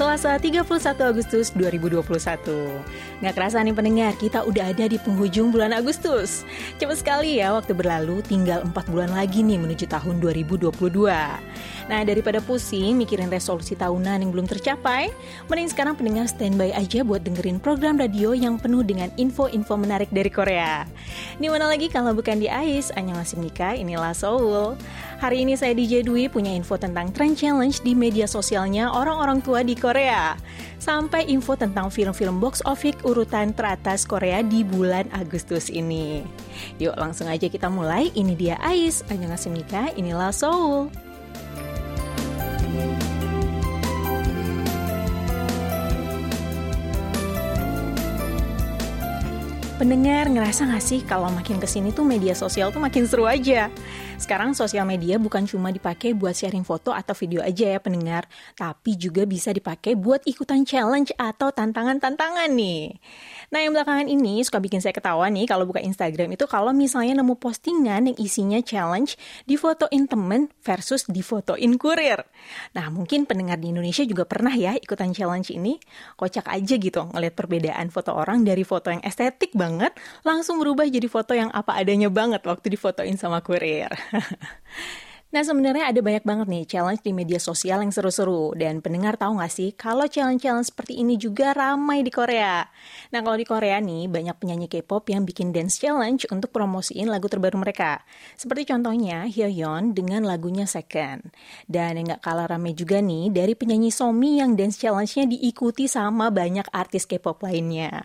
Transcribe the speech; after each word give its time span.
Selasa 0.00 0.32
31 0.40 0.64
Agustus 1.04 1.52
2021. 1.52 2.00
Nggak 3.20 3.34
kerasa 3.36 3.60
nih 3.60 3.76
pendengar, 3.76 4.16
kita 4.16 4.40
udah 4.48 4.72
ada 4.72 4.88
di 4.88 4.96
penghujung 4.96 5.52
bulan 5.52 5.76
Agustus. 5.76 6.40
Cepat 6.80 7.04
sekali 7.04 7.36
ya 7.36 7.52
waktu 7.52 7.76
berlalu, 7.76 8.24
tinggal 8.24 8.64
4 8.64 8.72
bulan 8.88 9.12
lagi 9.12 9.44
nih 9.44 9.60
menuju 9.60 9.84
tahun 9.92 10.16
2022. 10.24 10.72
Nah, 11.92 12.00
daripada 12.00 12.40
pusing 12.40 12.96
mikirin 12.96 13.28
resolusi 13.28 13.76
tahunan 13.76 14.24
yang 14.24 14.32
belum 14.32 14.48
tercapai, 14.48 15.12
mending 15.52 15.68
sekarang 15.68 15.92
pendengar 16.00 16.24
standby 16.32 16.72
aja 16.72 17.04
buat 17.04 17.20
dengerin 17.20 17.60
program 17.60 18.00
radio 18.00 18.32
yang 18.32 18.56
penuh 18.56 18.80
dengan 18.80 19.12
info-info 19.20 19.76
menarik 19.76 20.08
dari 20.08 20.32
Korea. 20.32 20.88
Di 21.36 21.52
mana 21.52 21.68
lagi 21.68 21.92
kalau 21.92 22.16
bukan 22.16 22.40
di 22.40 22.48
AIS, 22.48 22.88
masih 22.96 23.36
Nika, 23.36 23.76
inilah 23.76 24.16
Seoul. 24.16 24.80
Hari 25.20 25.44
ini 25.44 25.52
saya 25.52 25.76
DJ 25.76 26.00
Dwi 26.00 26.32
punya 26.32 26.48
info 26.48 26.80
tentang 26.80 27.12
trend 27.12 27.36
challenge 27.36 27.84
di 27.84 27.92
media 27.92 28.24
sosialnya 28.24 28.88
orang-orang 28.88 29.44
tua 29.44 29.60
di 29.60 29.76
Korea. 29.76 30.32
Sampai 30.80 31.28
info 31.28 31.60
tentang 31.60 31.92
film-film 31.92 32.40
box 32.40 32.64
office 32.64 32.96
urutan 33.04 33.52
teratas 33.52 34.08
Korea 34.08 34.40
di 34.40 34.64
bulan 34.64 35.12
Agustus 35.12 35.68
ini. 35.68 36.24
Yuk 36.80 36.96
langsung 36.96 37.28
aja 37.28 37.52
kita 37.52 37.68
mulai, 37.68 38.08
ini 38.16 38.32
dia 38.32 38.56
Ais, 38.64 39.04
Annyeonghaseyo 39.12 39.60
inilah 40.00 40.32
Seoul. 40.32 40.88
Pendengar 49.80 50.28
ngerasa 50.28 50.68
gak 50.68 50.84
sih 50.84 51.00
kalau 51.04 51.32
makin 51.32 51.56
ke 51.56 51.64
sini 51.64 51.88
tuh 51.88 52.04
media 52.04 52.36
sosial 52.36 52.68
tuh 52.68 52.84
makin 52.84 53.08
seru 53.08 53.24
aja? 53.24 53.72
Sekarang 54.20 54.52
sosial 54.52 54.84
media 54.84 55.16
bukan 55.16 55.48
cuma 55.48 55.72
dipakai 55.72 56.12
buat 56.12 56.36
sharing 56.36 56.60
foto 56.60 56.92
atau 56.92 57.16
video 57.16 57.40
aja 57.40 57.72
ya 57.72 57.80
pendengar, 57.80 58.28
tapi 58.52 58.92
juga 58.92 59.24
bisa 59.24 59.48
dipakai 59.48 59.96
buat 59.96 60.20
ikutan 60.28 60.60
challenge 60.68 61.08
atau 61.16 61.48
tantangan-tantangan 61.48 62.52
nih. 62.52 63.00
Nah 63.50 63.66
yang 63.66 63.74
belakangan 63.74 64.06
ini 64.06 64.46
suka 64.46 64.62
bikin 64.62 64.78
saya 64.78 64.94
ketawa 64.94 65.26
nih 65.26 65.50
kalau 65.50 65.66
buka 65.66 65.82
Instagram 65.82 66.38
itu 66.38 66.46
kalau 66.46 66.70
misalnya 66.70 67.18
nemu 67.18 67.34
postingan 67.34 68.14
yang 68.14 68.16
isinya 68.16 68.62
challenge 68.62 69.18
di 69.42 69.58
fotoin 69.58 70.06
temen 70.06 70.54
versus 70.62 71.02
di 71.10 71.18
fotoin 71.18 71.74
kurir. 71.74 72.22
Nah 72.78 72.86
mungkin 72.94 73.26
pendengar 73.26 73.58
di 73.58 73.74
Indonesia 73.74 74.06
juga 74.06 74.22
pernah 74.22 74.54
ya 74.54 74.78
ikutan 74.78 75.10
challenge 75.10 75.50
ini. 75.50 75.82
Kocak 76.14 76.46
aja 76.46 76.78
gitu 76.78 77.10
ngeliat 77.10 77.34
perbedaan 77.34 77.90
foto 77.90 78.14
orang 78.14 78.46
dari 78.46 78.62
foto 78.62 78.94
yang 78.94 79.02
estetik 79.02 79.50
banget 79.58 79.98
langsung 80.22 80.62
berubah 80.62 80.86
jadi 80.86 81.10
foto 81.10 81.34
yang 81.34 81.50
apa 81.50 81.74
adanya 81.74 82.06
banget 82.06 82.46
waktu 82.46 82.70
difotoin 82.70 83.18
sama 83.18 83.42
kurir. 83.42 83.90
Nah 85.30 85.46
sebenarnya 85.46 85.94
ada 85.94 86.02
banyak 86.02 86.26
banget 86.26 86.46
nih 86.50 86.64
challenge 86.66 87.06
di 87.06 87.14
media 87.14 87.38
sosial 87.38 87.86
yang 87.86 87.94
seru-seru 87.94 88.50
dan 88.58 88.82
pendengar 88.82 89.14
tahu 89.14 89.38
nggak 89.38 89.52
sih 89.54 89.70
kalau 89.78 90.10
challenge-challenge 90.10 90.74
seperti 90.74 90.98
ini 90.98 91.14
juga 91.14 91.54
ramai 91.54 92.02
di 92.02 92.10
Korea. 92.10 92.66
Nah 93.14 93.20
kalau 93.22 93.38
di 93.38 93.46
Korea 93.46 93.78
nih 93.78 94.10
banyak 94.10 94.34
penyanyi 94.42 94.66
K-pop 94.66 95.06
yang 95.06 95.22
bikin 95.22 95.54
dance 95.54 95.78
challenge 95.78 96.26
untuk 96.34 96.50
promosiin 96.50 97.06
lagu 97.06 97.30
terbaru 97.30 97.62
mereka. 97.62 98.02
Seperti 98.34 98.74
contohnya 98.74 99.30
Hyoyeon 99.30 99.94
dengan 99.94 100.26
lagunya 100.26 100.66
Second. 100.66 101.30
Dan 101.70 102.02
yang 102.02 102.10
nggak 102.10 102.26
kalah 102.26 102.50
ramai 102.50 102.74
juga 102.74 102.98
nih 102.98 103.30
dari 103.30 103.54
penyanyi 103.54 103.94
Somi 103.94 104.42
yang 104.42 104.58
dance 104.58 104.82
challenge-nya 104.82 105.30
diikuti 105.30 105.86
sama 105.86 106.34
banyak 106.34 106.66
artis 106.74 107.06
K-pop 107.06 107.38
lainnya. 107.46 108.02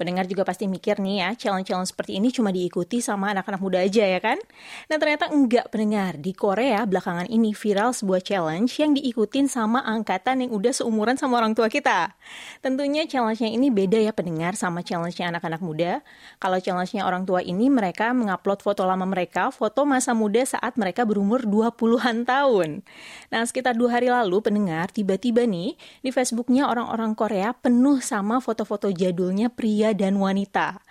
Pendengar 0.00 0.24
juga 0.24 0.48
pasti 0.48 0.64
mikir 0.64 0.96
nih 0.96 1.20
ya, 1.20 1.28
challenge-challenge 1.36 1.92
seperti 1.92 2.16
ini 2.16 2.32
cuma 2.32 2.48
diikuti 2.48 3.04
sama 3.04 3.36
anak-anak 3.36 3.60
muda 3.60 3.84
aja 3.84 4.00
ya 4.00 4.16
kan? 4.16 4.40
Nah 4.88 4.96
ternyata 4.96 5.28
enggak 5.28 5.68
pendengar, 5.68 6.16
di 6.16 6.32
Korea 6.32 6.88
belakangan 6.88 7.28
ini 7.28 7.52
viral 7.52 7.92
sebuah 7.92 8.24
challenge 8.24 8.80
yang 8.80 8.96
diikutin 8.96 9.44
sama 9.44 9.84
angkatan 9.84 10.40
yang 10.40 10.56
udah 10.56 10.72
seumuran 10.72 11.20
sama 11.20 11.36
orang 11.36 11.52
tua 11.52 11.68
kita. 11.68 12.16
Tentunya 12.64 13.04
challenge-nya 13.04 13.52
ini 13.52 13.68
beda 13.68 14.00
ya 14.00 14.16
pendengar 14.16 14.56
sama 14.56 14.80
challenge-nya 14.80 15.36
anak-anak 15.36 15.60
muda. 15.60 16.00
Kalau 16.40 16.56
challenge-nya 16.56 17.04
orang 17.04 17.28
tua 17.28 17.44
ini 17.44 17.68
mereka 17.68 18.16
mengupload 18.16 18.64
foto 18.64 18.88
lama 18.88 19.04
mereka, 19.04 19.52
foto 19.52 19.84
masa 19.84 20.16
muda 20.16 20.40
saat 20.48 20.80
mereka 20.80 21.04
berumur 21.04 21.44
20-an 21.44 22.24
tahun. 22.24 22.80
Nah 23.28 23.44
sekitar 23.44 23.76
dua 23.76 24.00
hari 24.00 24.08
lalu 24.08 24.40
pendengar, 24.40 24.88
tiba-tiba 24.88 25.44
nih 25.44 25.76
di 26.00 26.08
Facebooknya 26.08 26.72
orang-orang 26.72 27.12
Korea 27.12 27.52
penuh 27.52 28.00
sama 28.00 28.40
foto-foto 28.40 28.88
jadulnya 28.88 29.52
pria 29.52 29.89
dan 29.92 30.18
wanita. 30.18 30.82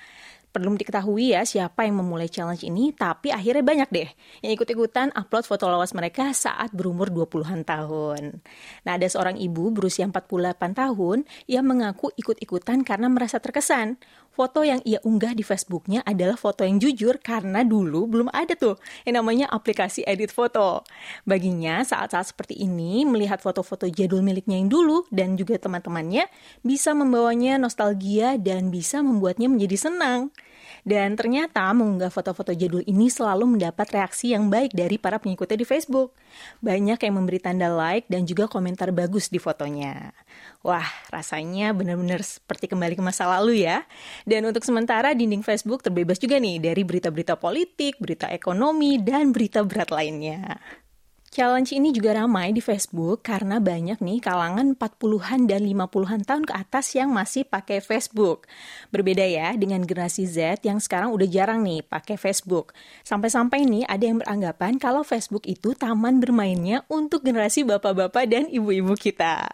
Perlu 0.50 0.74
diketahui 0.74 1.38
ya 1.38 1.46
siapa 1.46 1.86
yang 1.86 2.02
memulai 2.02 2.26
challenge 2.26 2.66
ini, 2.66 2.90
tapi 2.90 3.30
akhirnya 3.30 3.62
banyak 3.62 3.90
deh 3.94 4.10
yang 4.42 4.58
ikut-ikutan 4.58 5.14
upload 5.14 5.46
foto 5.46 5.70
lawas 5.70 5.94
mereka 5.94 6.34
saat 6.34 6.74
berumur 6.74 7.14
20-an 7.14 7.62
tahun. 7.62 8.42
Nah, 8.82 8.92
ada 8.98 9.06
seorang 9.06 9.38
ibu 9.38 9.70
berusia 9.70 10.10
48 10.10 10.74
tahun 10.74 11.30
yang 11.46 11.70
mengaku 11.70 12.10
ikut-ikutan 12.18 12.82
karena 12.82 13.14
merasa 13.14 13.38
terkesan. 13.38 14.02
Foto 14.40 14.64
yang 14.64 14.80
ia 14.88 15.04
unggah 15.04 15.36
di 15.36 15.44
Facebooknya 15.44 16.00
adalah 16.08 16.40
foto 16.40 16.64
yang 16.64 16.80
jujur 16.80 17.20
karena 17.20 17.68
dulu 17.68 18.08
belum 18.08 18.32
ada 18.32 18.56
tuh 18.56 18.80
yang 19.04 19.20
namanya 19.20 19.52
aplikasi 19.52 20.08
edit 20.08 20.32
foto. 20.32 20.88
Baginya 21.28 21.84
saat-saat 21.84 22.32
seperti 22.32 22.56
ini 22.56 23.04
melihat 23.04 23.44
foto-foto 23.44 23.92
jadul 23.92 24.24
miliknya 24.24 24.56
yang 24.56 24.72
dulu 24.72 25.04
dan 25.12 25.36
juga 25.36 25.60
teman-temannya 25.60 26.32
bisa 26.64 26.96
membawanya 26.96 27.60
nostalgia 27.60 28.40
dan 28.40 28.72
bisa 28.72 29.04
membuatnya 29.04 29.52
menjadi 29.52 29.92
senang. 29.92 30.32
Dan 30.84 31.16
ternyata 31.16 31.68
mengunggah 31.72 32.12
foto-foto 32.12 32.56
jadul 32.56 32.84
ini 32.88 33.12
selalu 33.12 33.58
mendapat 33.58 33.90
reaksi 33.92 34.32
yang 34.32 34.48
baik 34.48 34.76
dari 34.76 34.96
para 34.96 35.20
pengikutnya 35.20 35.58
di 35.60 35.68
Facebook. 35.68 36.16
Banyak 36.64 37.00
yang 37.02 37.14
memberi 37.20 37.40
tanda 37.40 37.72
like 37.72 38.08
dan 38.08 38.24
juga 38.24 38.48
komentar 38.48 38.92
bagus 38.96 39.28
di 39.28 39.38
fotonya. 39.38 40.12
Wah, 40.60 40.88
rasanya 41.12 41.72
benar-benar 41.72 42.20
seperti 42.20 42.68
kembali 42.68 43.00
ke 43.00 43.04
masa 43.04 43.28
lalu 43.28 43.64
ya. 43.64 43.88
Dan 44.28 44.48
untuk 44.48 44.64
sementara 44.64 45.16
dinding 45.16 45.44
Facebook 45.44 45.84
terbebas 45.86 46.20
juga 46.20 46.36
nih 46.40 46.60
dari 46.60 46.84
berita-berita 46.84 47.40
politik, 47.40 47.96
berita 48.00 48.28
ekonomi, 48.28 49.00
dan 49.00 49.32
berita 49.32 49.64
berat 49.64 49.92
lainnya. 49.92 50.60
Challenge 51.30 51.70
ini 51.78 51.94
juga 51.94 52.18
ramai 52.18 52.50
di 52.50 52.58
Facebook 52.58 53.22
karena 53.22 53.62
banyak 53.62 54.02
nih 54.02 54.18
kalangan 54.18 54.74
40-an 54.74 55.46
dan 55.46 55.62
50-an 55.62 56.26
tahun 56.26 56.42
ke 56.50 56.54
atas 56.58 56.98
yang 56.98 57.14
masih 57.14 57.46
pakai 57.46 57.86
Facebook. 57.86 58.50
Berbeda 58.90 59.22
ya 59.30 59.54
dengan 59.54 59.86
generasi 59.86 60.26
Z 60.26 60.66
yang 60.66 60.82
sekarang 60.82 61.14
udah 61.14 61.30
jarang 61.30 61.62
nih 61.62 61.86
pakai 61.86 62.18
Facebook. 62.18 62.74
Sampai-sampai 63.06 63.62
nih 63.62 63.86
ada 63.86 64.10
yang 64.10 64.18
beranggapan 64.18 64.82
kalau 64.82 65.06
Facebook 65.06 65.46
itu 65.46 65.78
taman 65.78 66.18
bermainnya 66.18 66.82
untuk 66.90 67.22
generasi 67.22 67.62
bapak-bapak 67.62 68.26
dan 68.26 68.50
ibu-ibu 68.50 68.98
kita. 68.98 69.54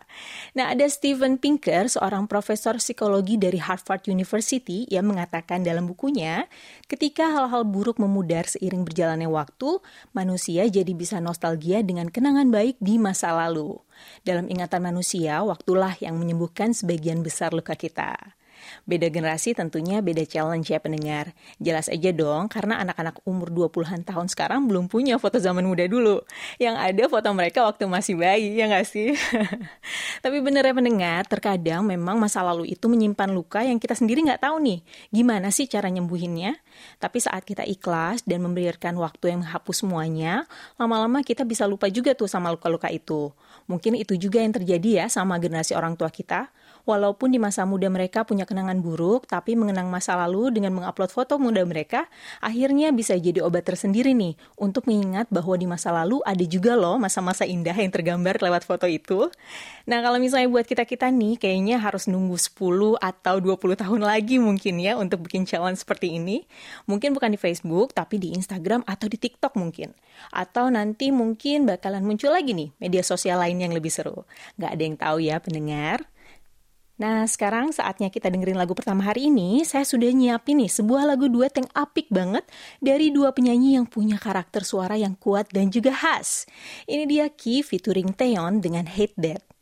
Nah, 0.55 0.71
ada 0.71 0.87
Steven 0.87 1.35
Pinker, 1.35 1.91
seorang 1.91 2.23
profesor 2.31 2.79
psikologi 2.79 3.35
dari 3.35 3.59
Harvard 3.59 4.07
University 4.07 4.87
yang 4.87 5.11
mengatakan 5.11 5.59
dalam 5.59 5.91
bukunya, 5.91 6.47
ketika 6.87 7.35
hal-hal 7.35 7.67
buruk 7.67 7.99
memudar 7.99 8.47
seiring 8.47 8.87
berjalannya 8.87 9.27
waktu, 9.27 9.83
manusia 10.15 10.63
jadi 10.71 10.95
bisa 10.95 11.19
nostalgia 11.19 11.64
bahagia 11.65 11.81
dengan 11.81 12.13
kenangan 12.13 12.53
baik 12.53 12.77
di 12.77 13.01
masa 13.01 13.33
lalu. 13.33 13.81
Dalam 14.21 14.45
ingatan 14.53 14.85
manusia, 14.85 15.41
waktulah 15.41 15.97
yang 15.97 16.13
menyembuhkan 16.21 16.77
sebagian 16.77 17.25
besar 17.25 17.57
luka 17.57 17.73
kita. 17.73 18.34
Beda 18.83 19.09
generasi 19.09 19.57
tentunya 19.57 20.03
beda 20.03 20.23
challenge 20.27 20.69
ya 20.69 20.79
pendengar. 20.81 21.33
Jelas 21.57 21.87
aja 21.87 22.11
dong, 22.13 22.47
karena 22.51 22.81
anak-anak 22.81 23.21
umur 23.25 23.49
20-an 23.51 24.05
tahun 24.05 24.27
sekarang 24.29 24.69
belum 24.69 24.91
punya 24.91 25.17
foto 25.17 25.41
zaman 25.41 25.65
muda 25.65 25.85
dulu. 25.89 26.21
Yang 26.61 26.75
ada 26.77 27.03
foto 27.09 27.29
mereka 27.33 27.65
waktu 27.65 27.89
masih 27.89 28.15
bayi, 28.19 28.57
ya 28.57 28.69
nggak 28.69 28.85
sih? 28.85 29.15
Tapi 30.23 30.37
bener 30.43 30.65
ya 30.65 30.73
pendengar, 30.73 31.25
terkadang 31.25 31.85
memang 31.85 32.19
masa 32.19 32.41
lalu 32.45 32.69
itu 32.71 32.85
menyimpan 32.85 33.29
luka 33.31 33.61
yang 33.65 33.81
kita 33.81 33.97
sendiri 33.97 34.23
nggak 34.25 34.43
tahu 34.45 34.61
nih. 34.61 34.79
Gimana 35.09 35.49
sih 35.49 35.65
cara 35.65 35.87
nyembuhinnya? 35.89 36.57
Tapi 36.99 37.17
saat 37.23 37.43
kita 37.47 37.63
ikhlas 37.63 38.23
dan 38.27 38.43
memberikan 38.43 38.95
waktu 38.99 39.35
yang 39.35 39.45
menghapus 39.45 39.85
semuanya, 39.85 40.47
lama-lama 40.75 41.23
kita 41.23 41.47
bisa 41.47 41.63
lupa 41.65 41.87
juga 41.87 42.13
tuh 42.13 42.27
sama 42.27 42.51
luka-luka 42.51 42.91
itu. 42.91 43.31
Mungkin 43.65 43.97
itu 43.97 44.13
juga 44.19 44.41
yang 44.43 44.53
terjadi 44.53 45.03
ya 45.03 45.05
sama 45.09 45.41
generasi 45.41 45.73
orang 45.73 45.97
tua 45.97 46.13
kita 46.13 46.53
walaupun 46.85 47.33
di 47.33 47.41
masa 47.41 47.65
muda 47.65 47.89
mereka 47.91 48.23
punya 48.23 48.45
kenangan 48.47 48.79
buruk, 48.79 49.27
tapi 49.27 49.57
mengenang 49.57 49.89
masa 49.89 50.15
lalu 50.15 50.53
dengan 50.53 50.71
mengupload 50.77 51.11
foto 51.11 51.41
muda 51.41 51.65
mereka, 51.65 52.07
akhirnya 52.39 52.93
bisa 52.93 53.17
jadi 53.17 53.41
obat 53.43 53.65
tersendiri 53.67 54.13
nih 54.13 54.37
untuk 54.55 54.87
mengingat 54.87 55.27
bahwa 55.33 55.57
di 55.57 55.67
masa 55.67 55.91
lalu 55.91 56.21
ada 56.23 56.45
juga 56.45 56.77
loh 56.77 57.01
masa-masa 57.01 57.43
indah 57.43 57.75
yang 57.75 57.91
tergambar 57.91 58.39
lewat 58.39 58.63
foto 58.63 58.85
itu. 58.85 59.27
Nah, 59.85 60.01
kalau 60.01 60.17
misalnya 60.17 60.49
buat 60.49 60.65
kita-kita 60.65 61.09
nih, 61.09 61.37
kayaknya 61.37 61.77
harus 61.81 62.09
nunggu 62.09 62.37
10 62.37 62.97
atau 62.97 63.35
20 63.41 63.77
tahun 63.77 64.01
lagi 64.01 64.37
mungkin 64.41 64.81
ya 64.81 64.97
untuk 64.97 65.25
bikin 65.25 65.45
challenge 65.45 65.81
seperti 65.81 66.17
ini. 66.17 66.45
Mungkin 66.89 67.13
bukan 67.13 67.33
di 67.33 67.39
Facebook, 67.41 67.93
tapi 67.93 68.17
di 68.21 68.33
Instagram 68.33 68.85
atau 68.85 69.05
di 69.09 69.17
TikTok 69.17 69.57
mungkin. 69.57 69.93
Atau 70.31 70.69
nanti 70.71 71.09
mungkin 71.09 71.65
bakalan 71.69 72.05
muncul 72.05 72.31
lagi 72.33 72.55
nih 72.55 72.69
media 72.77 73.03
sosial 73.05 73.41
lain 73.41 73.61
yang 73.61 73.73
lebih 73.73 73.91
seru. 73.91 74.25
Gak 74.57 74.77
ada 74.77 74.83
yang 74.83 74.97
tahu 74.97 75.17
ya 75.21 75.37
pendengar. 75.41 76.05
Nah, 76.95 77.27
sekarang 77.27 77.75
saatnya 77.75 78.07
kita 78.07 78.31
dengerin 78.31 78.55
lagu 78.55 78.71
pertama 78.71 79.03
hari 79.03 79.27
ini. 79.27 79.67
Saya 79.67 79.83
sudah 79.83 80.07
nyiapin 80.15 80.63
nih 80.63 80.71
sebuah 80.71 81.03
lagu 81.03 81.27
duet 81.27 81.51
yang 81.51 81.67
apik 81.75 82.07
banget 82.07 82.47
dari 82.79 83.11
dua 83.11 83.35
penyanyi 83.35 83.75
yang 83.75 83.83
punya 83.83 84.15
karakter 84.15 84.63
suara 84.63 84.95
yang 84.95 85.19
kuat 85.19 85.51
dan 85.51 85.67
juga 85.67 85.91
khas. 85.91 86.47
Ini 86.87 87.03
dia 87.03 87.25
Ki 87.27 87.67
featuring 87.67 88.15
Taeyeon 88.15 88.63
dengan 88.63 88.87
Hate 88.87 89.15
That. 89.19 89.54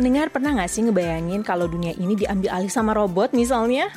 Pendengar 0.00 0.32
pernah 0.32 0.56
nggak 0.56 0.72
sih 0.72 0.80
ngebayangin 0.88 1.44
kalau 1.44 1.68
dunia 1.68 1.92
ini 1.92 2.16
diambil 2.16 2.48
alih 2.56 2.72
sama 2.72 2.96
robot 2.96 3.36
misalnya? 3.36 3.92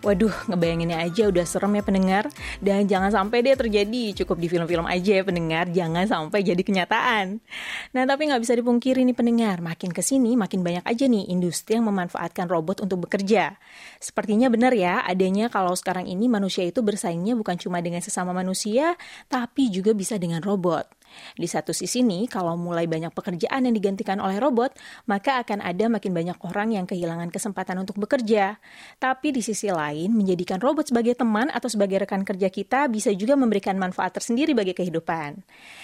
Waduh, 0.00 0.32
ngebayanginnya 0.48 1.04
aja 1.04 1.28
udah 1.28 1.44
serem 1.44 1.76
ya 1.76 1.84
pendengar. 1.84 2.24
Dan 2.56 2.88
jangan 2.88 3.12
sampai 3.12 3.44
dia 3.44 3.52
terjadi, 3.52 4.16
cukup 4.16 4.40
di 4.40 4.48
film-film 4.48 4.88
aja 4.88 5.20
ya 5.20 5.20
pendengar, 5.20 5.68
jangan 5.68 6.08
sampai 6.08 6.40
jadi 6.40 6.56
kenyataan. 6.56 7.44
Nah, 7.92 8.02
tapi 8.08 8.32
nggak 8.32 8.40
bisa 8.40 8.56
dipungkiri 8.56 9.04
nih 9.04 9.12
pendengar, 9.12 9.60
makin 9.60 9.92
ke 9.92 10.00
sini 10.00 10.40
makin 10.40 10.64
banyak 10.64 10.88
aja 10.88 11.04
nih 11.04 11.28
industri 11.28 11.76
yang 11.76 11.84
memanfaatkan 11.84 12.48
robot 12.48 12.80
untuk 12.80 13.04
bekerja. 13.04 13.60
Sepertinya 14.00 14.48
benar 14.48 14.72
ya, 14.72 15.04
adanya 15.04 15.52
kalau 15.52 15.76
sekarang 15.76 16.08
ini 16.08 16.32
manusia 16.32 16.64
itu 16.64 16.80
bersaingnya 16.80 17.36
bukan 17.36 17.60
cuma 17.60 17.84
dengan 17.84 18.00
sesama 18.00 18.32
manusia, 18.32 18.96
tapi 19.28 19.68
juga 19.68 19.92
bisa 19.92 20.16
dengan 20.16 20.40
robot. 20.40 21.01
Di 21.34 21.48
satu 21.48 21.70
sisi 21.74 22.04
nih, 22.04 22.28
kalau 22.28 22.54
mulai 22.56 22.84
banyak 22.86 23.10
pekerjaan 23.14 23.64
yang 23.64 23.74
digantikan 23.74 24.18
oleh 24.20 24.36
robot, 24.38 24.74
maka 25.08 25.40
akan 25.42 25.64
ada 25.64 25.88
makin 25.88 26.12
banyak 26.12 26.38
orang 26.44 26.74
yang 26.76 26.86
kehilangan 26.88 27.32
kesempatan 27.32 27.80
untuk 27.80 27.98
bekerja. 27.98 28.60
Tapi 29.00 29.32
di 29.32 29.42
sisi 29.44 29.68
lain, 29.72 30.12
menjadikan 30.12 30.60
robot 30.60 30.92
sebagai 30.92 31.16
teman 31.16 31.48
atau 31.52 31.68
sebagai 31.68 32.02
rekan 32.04 32.22
kerja 32.26 32.48
kita 32.48 32.86
bisa 32.90 33.10
juga 33.16 33.34
memberikan 33.38 33.76
manfaat 33.76 34.16
tersendiri 34.16 34.52
bagi 34.52 34.76
kehidupan. 34.76 35.42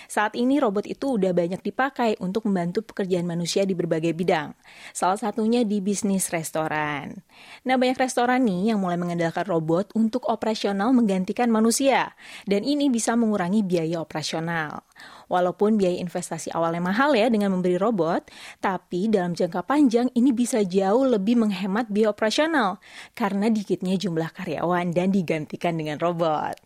Saat 0.08 0.36
ini 0.36 0.60
robot 0.60 0.88
itu 0.88 1.20
udah 1.20 1.32
banyak 1.32 1.60
dipakai 1.60 2.16
untuk 2.20 2.48
membantu 2.48 2.84
pekerjaan 2.84 3.24
manusia 3.28 3.64
di 3.68 3.72
berbagai 3.76 4.12
bidang. 4.16 4.52
Salah 4.92 5.20
satunya 5.20 5.64
di 5.64 5.80
bisnis 5.84 6.32
restoran. 6.32 7.24
Nah, 7.64 7.76
banyak 7.76 7.98
restoran 7.98 8.44
nih 8.44 8.72
yang 8.74 8.78
mulai 8.80 8.96
mengandalkan 8.96 9.44
robot 9.44 9.92
untuk 9.94 10.26
operasional 10.30 10.90
menggantikan 10.96 11.48
manusia. 11.52 12.16
Dan 12.44 12.64
ini 12.64 12.88
bisa 12.88 13.14
mengurangi 13.14 13.64
biaya 13.64 14.00
operasional. 14.00 14.84
Walaupun 15.28 15.76
biaya 15.76 16.00
investasi 16.00 16.50
awalnya 16.56 16.80
mahal 16.80 17.12
ya 17.12 17.28
dengan 17.28 17.52
memberi 17.52 17.76
robot, 17.76 18.32
tapi 18.64 19.12
dalam 19.12 19.36
jangka 19.36 19.60
panjang 19.62 20.08
ini 20.16 20.32
bisa 20.32 20.64
jauh 20.64 21.04
lebih 21.04 21.36
menghemat 21.36 21.92
biaya 21.92 22.10
operasional 22.10 22.80
karena 23.12 23.52
dikitnya 23.52 24.00
jumlah 24.00 24.32
karyawan 24.32 24.96
dan 24.96 25.12
digantikan 25.12 25.76
dengan 25.76 26.00
robot. 26.00 26.56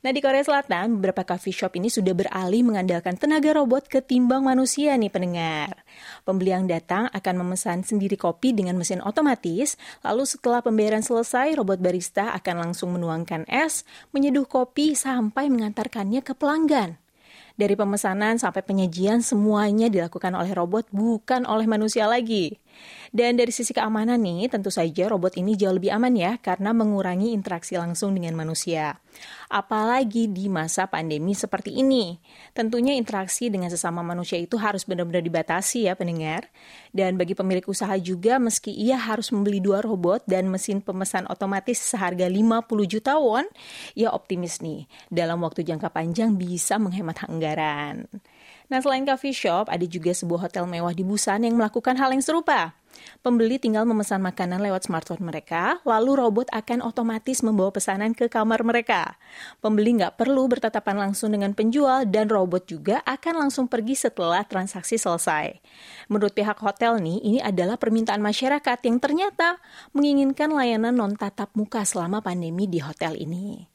Nah 0.00 0.16
di 0.16 0.24
Korea 0.24 0.40
Selatan, 0.40 0.96
beberapa 0.96 1.28
coffee 1.28 1.52
shop 1.52 1.76
ini 1.76 1.92
sudah 1.92 2.16
beralih 2.16 2.64
mengandalkan 2.64 3.20
tenaga 3.20 3.52
robot 3.52 3.84
ketimbang 3.84 4.40
manusia 4.40 4.96
nih 4.96 5.12
pendengar. 5.12 5.84
Pembeli 6.24 6.56
yang 6.56 6.64
datang 6.64 7.12
akan 7.12 7.44
memesan 7.44 7.84
sendiri 7.84 8.16
kopi 8.16 8.56
dengan 8.56 8.80
mesin 8.80 9.04
otomatis, 9.04 9.76
lalu 10.00 10.24
setelah 10.24 10.64
pembayaran 10.64 11.04
selesai, 11.04 11.52
robot 11.52 11.84
barista 11.84 12.32
akan 12.32 12.72
langsung 12.72 12.96
menuangkan 12.96 13.44
es, 13.44 13.84
menyeduh 14.16 14.48
kopi 14.48 14.96
sampai 14.96 15.52
mengantarkannya 15.52 16.24
ke 16.24 16.32
pelanggan. 16.32 16.96
Dari 17.60 17.76
pemesanan 17.76 18.40
sampai 18.40 18.64
penyajian 18.64 19.20
semuanya 19.20 19.92
dilakukan 19.92 20.32
oleh 20.32 20.56
robot 20.56 20.88
bukan 20.96 21.44
oleh 21.44 21.68
manusia 21.68 22.08
lagi. 22.08 22.56
Dan 23.10 23.34
dari 23.34 23.50
sisi 23.50 23.74
keamanan 23.74 24.22
nih, 24.22 24.46
tentu 24.46 24.70
saja 24.70 25.10
robot 25.10 25.34
ini 25.34 25.58
jauh 25.58 25.74
lebih 25.74 25.90
aman 25.90 26.14
ya 26.14 26.38
karena 26.38 26.70
mengurangi 26.70 27.34
interaksi 27.34 27.74
langsung 27.74 28.14
dengan 28.14 28.38
manusia. 28.38 29.02
Apalagi 29.50 30.30
di 30.30 30.46
masa 30.46 30.86
pandemi 30.86 31.34
seperti 31.34 31.74
ini. 31.82 32.22
Tentunya 32.54 32.94
interaksi 32.94 33.50
dengan 33.50 33.66
sesama 33.66 34.06
manusia 34.06 34.38
itu 34.38 34.54
harus 34.62 34.86
benar-benar 34.86 35.26
dibatasi 35.26 35.90
ya 35.90 35.98
pendengar. 35.98 36.46
Dan 36.94 37.18
bagi 37.18 37.34
pemilik 37.34 37.66
usaha 37.66 37.98
juga 37.98 38.38
meski 38.38 38.70
ia 38.70 38.94
harus 38.94 39.34
membeli 39.34 39.58
dua 39.58 39.82
robot 39.82 40.22
dan 40.30 40.46
mesin 40.46 40.78
pemesan 40.78 41.26
otomatis 41.26 41.82
seharga 41.82 42.30
50 42.30 42.62
juta 42.86 43.18
won, 43.18 43.46
ia 43.98 44.14
optimis 44.14 44.62
nih 44.62 44.86
dalam 45.10 45.42
waktu 45.42 45.66
jangka 45.66 45.90
panjang 45.90 46.38
bisa 46.38 46.78
menghemat 46.78 47.26
anggaran. 47.26 48.06
Nah, 48.70 48.78
selain 48.78 49.02
coffee 49.02 49.34
shop, 49.34 49.66
ada 49.66 49.82
juga 49.82 50.14
sebuah 50.14 50.46
hotel 50.46 50.62
mewah 50.70 50.94
di 50.94 51.02
Busan 51.02 51.42
yang 51.42 51.58
melakukan 51.58 51.98
hal 51.98 52.14
yang 52.14 52.22
serupa. 52.22 52.78
Pembeli 53.20 53.60
tinggal 53.60 53.84
memesan 53.84 54.22
makanan 54.22 54.62
lewat 54.62 54.86
smartphone 54.86 55.26
mereka, 55.26 55.82
lalu 55.82 56.16
robot 56.16 56.48
akan 56.54 56.80
otomatis 56.86 57.42
membawa 57.42 57.74
pesanan 57.74 58.14
ke 58.14 58.30
kamar 58.30 58.62
mereka. 58.62 59.18
Pembeli 59.58 59.98
nggak 60.00 60.16
perlu 60.16 60.46
bertatapan 60.46 61.08
langsung 61.08 61.34
dengan 61.34 61.52
penjual 61.52 62.06
dan 62.08 62.30
robot 62.30 62.64
juga 62.70 63.02
akan 63.04 63.46
langsung 63.46 63.66
pergi 63.66 63.98
setelah 63.98 64.46
transaksi 64.46 64.96
selesai. 64.96 65.58
Menurut 66.08 66.32
pihak 66.32 66.62
hotel 66.62 67.02
nih, 67.02 67.18
ini 67.20 67.38
adalah 67.42 67.76
permintaan 67.76 68.22
masyarakat 68.22 68.78
yang 68.86 69.02
ternyata 69.02 69.58
menginginkan 69.92 70.54
layanan 70.54 70.96
non 70.96 71.18
tatap 71.18 71.52
muka 71.58 71.82
selama 71.82 72.22
pandemi 72.22 72.70
di 72.70 72.80
hotel 72.80 73.18
ini. 73.18 73.66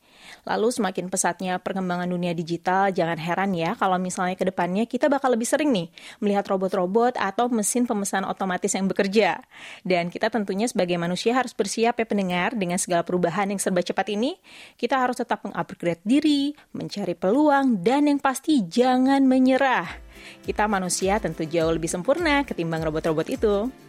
Lalu 0.45 0.69
semakin 0.69 1.09
pesatnya 1.09 1.57
perkembangan 1.57 2.05
dunia 2.05 2.37
digital, 2.37 2.93
jangan 2.93 3.17
heran 3.17 3.51
ya 3.57 3.73
kalau 3.73 3.97
misalnya 3.97 4.37
ke 4.37 4.45
depannya 4.45 4.85
kita 4.85 5.09
bakal 5.09 5.33
lebih 5.33 5.49
sering 5.49 5.73
nih 5.73 5.89
melihat 6.21 6.45
robot-robot 6.45 7.17
atau 7.17 7.49
mesin 7.49 7.89
pemesan 7.89 8.23
otomatis 8.29 8.69
yang 8.73 8.85
bekerja. 8.85 9.41
Dan 9.81 10.13
kita 10.13 10.29
tentunya 10.29 10.69
sebagai 10.69 11.01
manusia 11.01 11.33
harus 11.33 11.57
bersiap 11.57 11.97
ya 11.97 12.05
pendengar 12.05 12.53
dengan 12.53 12.77
segala 12.77 13.01
perubahan 13.01 13.49
yang 13.49 13.57
serba 13.57 13.81
cepat 13.81 14.13
ini. 14.13 14.37
Kita 14.77 15.01
harus 15.01 15.17
tetap 15.17 15.41
mengupgrade 15.41 16.05
diri, 16.05 16.53
mencari 16.77 17.17
peluang, 17.17 17.81
dan 17.81 18.05
yang 18.05 18.21
pasti 18.21 18.61
jangan 18.61 19.25
menyerah. 19.25 19.89
Kita 20.45 20.69
manusia 20.69 21.17
tentu 21.17 21.43
jauh 21.45 21.73
lebih 21.73 21.89
sempurna 21.89 22.45
ketimbang 22.45 22.85
robot-robot 22.85 23.27
itu. 23.29 23.84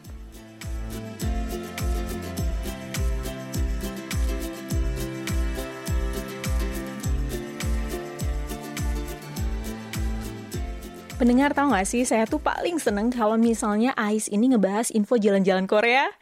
Pendengar 11.16 11.56
tahu 11.56 11.72
gak 11.72 11.88
sih, 11.88 12.04
saya 12.04 12.28
tuh 12.28 12.36
paling 12.36 12.76
seneng 12.76 13.08
kalau 13.08 13.40
misalnya 13.40 13.96
Ais 13.96 14.28
ini 14.28 14.52
ngebahas 14.52 14.92
info 14.92 15.16
jalan-jalan 15.16 15.64
Korea. 15.64 16.12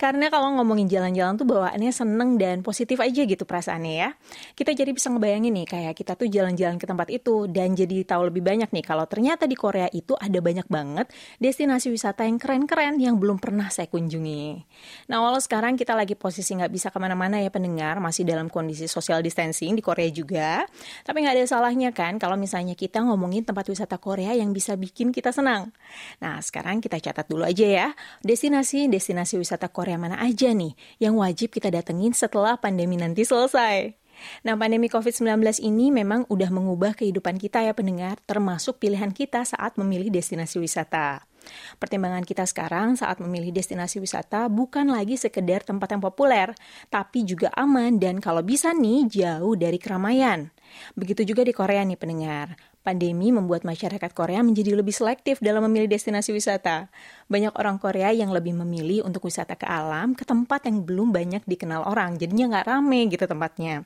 Karena 0.00 0.32
kalau 0.32 0.56
ngomongin 0.56 0.88
jalan-jalan 0.88 1.36
tuh 1.36 1.44
bawaannya 1.44 1.92
seneng 1.92 2.40
dan 2.40 2.64
positif 2.64 2.96
aja 2.96 3.28
gitu 3.28 3.44
perasaannya 3.44 3.92
ya. 3.92 4.16
Kita 4.56 4.72
jadi 4.72 4.88
bisa 4.96 5.12
ngebayangin 5.12 5.52
nih 5.52 5.66
kayak 5.68 5.94
kita 6.00 6.16
tuh 6.16 6.32
jalan-jalan 6.32 6.80
ke 6.80 6.88
tempat 6.88 7.12
itu 7.12 7.44
dan 7.50 7.76
jadi 7.76 8.08
tahu 8.08 8.32
lebih 8.32 8.40
banyak 8.40 8.72
nih 8.72 8.84
kalau 8.86 9.04
ternyata 9.04 9.44
di 9.44 9.52
Korea 9.52 9.90
itu 9.92 10.16
ada 10.16 10.40
banyak 10.40 10.64
banget 10.70 11.12
destinasi 11.42 11.92
wisata 11.92 12.24
yang 12.24 12.40
keren-keren 12.40 12.96
yang 12.96 13.20
belum 13.20 13.36
pernah 13.42 13.68
saya 13.68 13.90
kunjungi. 13.92 14.64
Nah 15.12 15.18
walau 15.20 15.42
sekarang 15.42 15.76
kita 15.76 15.92
lagi 15.98 16.16
posisi 16.16 16.56
nggak 16.56 16.72
bisa 16.72 16.88
ke 16.88 16.96
mana-mana 16.96 17.42
ya 17.42 17.52
pendengar, 17.52 18.00
masih 18.00 18.24
dalam 18.24 18.48
kondisi 18.48 18.88
social 18.88 19.20
distancing 19.20 19.76
di 19.76 19.82
Korea 19.84 20.08
juga. 20.08 20.64
Tapi 21.04 21.26
nggak 21.26 21.36
ada 21.36 21.44
salahnya 21.44 21.90
kan 21.92 22.16
kalau 22.16 22.38
misalnya 22.38 22.78
kita 22.78 23.02
ngomongin 23.04 23.44
tempat 23.44 23.66
wisata 23.66 23.98
Korea 23.98 24.37
yang 24.38 24.54
bisa 24.54 24.78
bikin 24.78 25.10
kita 25.10 25.34
senang. 25.34 25.74
Nah 26.22 26.38
sekarang 26.38 26.78
kita 26.78 27.02
catat 27.02 27.26
dulu 27.26 27.44
aja 27.44 27.66
ya, 27.66 27.88
destinasi-destinasi 28.22 29.36
wisata 29.36 29.68
Korea 29.68 29.98
mana 29.98 30.22
aja 30.22 30.54
nih 30.54 30.78
yang 31.02 31.18
wajib 31.18 31.50
kita 31.50 31.68
datengin 31.74 32.14
setelah 32.14 32.56
pandemi 32.56 32.94
nanti 32.96 33.26
selesai? 33.26 34.08
Nah, 34.42 34.58
pandemi 34.58 34.90
COVID-19 34.90 35.62
ini 35.62 35.94
memang 35.94 36.26
udah 36.26 36.50
mengubah 36.50 36.98
kehidupan 36.98 37.38
kita 37.38 37.62
ya 37.62 37.72
pendengar, 37.74 38.18
termasuk 38.26 38.82
pilihan 38.82 39.14
kita 39.14 39.46
saat 39.46 39.78
memilih 39.78 40.10
destinasi 40.10 40.58
wisata. 40.58 41.22
Pertimbangan 41.80 42.26
kita 42.26 42.44
sekarang 42.44 42.98
saat 42.98 43.22
memilih 43.22 43.54
destinasi 43.54 44.02
wisata 44.02 44.50
bukan 44.52 44.90
lagi 44.92 45.16
sekedar 45.16 45.64
tempat 45.64 45.96
yang 45.96 46.02
populer, 46.02 46.52
tapi 46.92 47.24
juga 47.24 47.48
aman 47.56 47.96
dan 47.96 48.20
kalau 48.20 48.44
bisa 48.44 48.74
nih 48.76 49.08
jauh 49.08 49.54
dari 49.56 49.80
keramaian. 49.80 50.52
Begitu 50.92 51.24
juga 51.24 51.46
di 51.46 51.54
Korea 51.56 51.80
nih 51.86 51.96
pendengar. 51.96 52.58
Pandemi 52.86 53.34
membuat 53.34 53.66
masyarakat 53.66 54.10
Korea 54.14 54.40
menjadi 54.40 54.72
lebih 54.78 54.94
selektif 54.94 55.42
dalam 55.44 55.66
memilih 55.66 55.90
destinasi 55.90 56.32
wisata. 56.32 56.88
Banyak 57.28 57.54
orang 57.58 57.76
Korea 57.76 58.14
yang 58.14 58.32
lebih 58.32 58.56
memilih 58.56 59.04
untuk 59.04 59.28
wisata 59.28 59.58
ke 59.58 59.66
alam 59.68 60.16
ke 60.16 60.24
tempat 60.24 60.64
yang 60.64 60.86
belum 60.86 61.12
banyak 61.12 61.44
dikenal 61.44 61.84
orang, 61.84 62.16
jadinya 62.16 62.56
nggak 62.56 62.66
rame 62.66 63.00
gitu 63.12 63.28
tempatnya. 63.28 63.84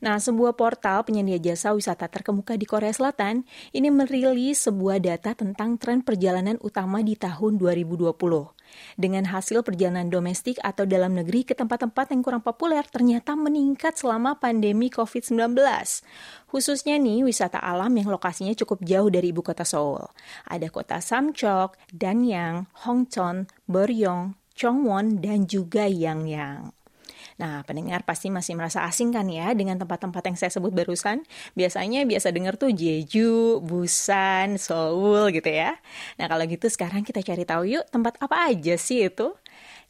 Nah, 0.00 0.16
sebuah 0.16 0.56
portal 0.56 1.04
penyedia 1.04 1.36
jasa 1.38 1.74
wisata 1.76 2.06
terkemuka 2.06 2.54
di 2.54 2.64
Korea 2.64 2.94
Selatan 2.94 3.44
ini 3.74 3.88
merilis 3.90 4.64
sebuah 4.64 5.02
data 5.02 5.34
tentang 5.36 5.76
tren 5.76 6.00
perjalanan 6.00 6.56
utama 6.64 7.04
di 7.04 7.14
tahun 7.14 7.60
2020. 7.60 8.57
Dengan 8.98 9.30
hasil 9.30 9.62
perjalanan 9.62 10.10
domestik 10.10 10.58
atau 10.60 10.88
dalam 10.88 11.14
negeri 11.14 11.46
ke 11.46 11.54
tempat-tempat 11.54 12.10
yang 12.14 12.22
kurang 12.22 12.42
populer 12.42 12.82
ternyata 12.86 13.38
meningkat 13.38 13.98
selama 13.98 14.38
pandemi 14.38 14.90
COVID-19. 14.90 15.54
Khususnya 16.48 16.96
nih 16.96 17.26
wisata 17.26 17.60
alam 17.60 17.92
yang 17.94 18.08
lokasinya 18.08 18.54
cukup 18.56 18.80
jauh 18.82 19.10
dari 19.12 19.30
ibu 19.30 19.44
kota 19.44 19.62
Seoul. 19.66 20.08
Ada 20.48 20.72
kota 20.72 20.98
Samchok, 20.98 21.76
Danyang, 21.92 22.70
Hongcheon, 22.86 23.46
Beryong, 23.68 24.38
Chongwon, 24.58 25.22
dan 25.22 25.46
juga 25.46 25.86
Yangyang. 25.86 26.74
Nah, 27.38 27.62
pendengar 27.62 28.02
pasti 28.02 28.34
masih 28.34 28.58
merasa 28.58 28.82
asing 28.82 29.14
kan 29.14 29.30
ya 29.30 29.54
dengan 29.54 29.78
tempat-tempat 29.78 30.22
yang 30.26 30.34
saya 30.34 30.50
sebut 30.50 30.74
barusan. 30.74 31.22
Biasanya 31.54 32.02
biasa 32.02 32.34
dengar 32.34 32.58
tuh 32.58 32.74
Jeju, 32.74 33.62
Busan, 33.62 34.58
Seoul 34.58 35.30
gitu 35.30 35.46
ya. 35.46 35.78
Nah, 36.18 36.26
kalau 36.26 36.42
gitu 36.50 36.66
sekarang 36.66 37.06
kita 37.06 37.22
cari 37.22 37.46
tahu 37.46 37.62
yuk 37.78 37.86
tempat 37.94 38.18
apa 38.18 38.50
aja 38.50 38.74
sih 38.74 39.06
itu. 39.06 39.38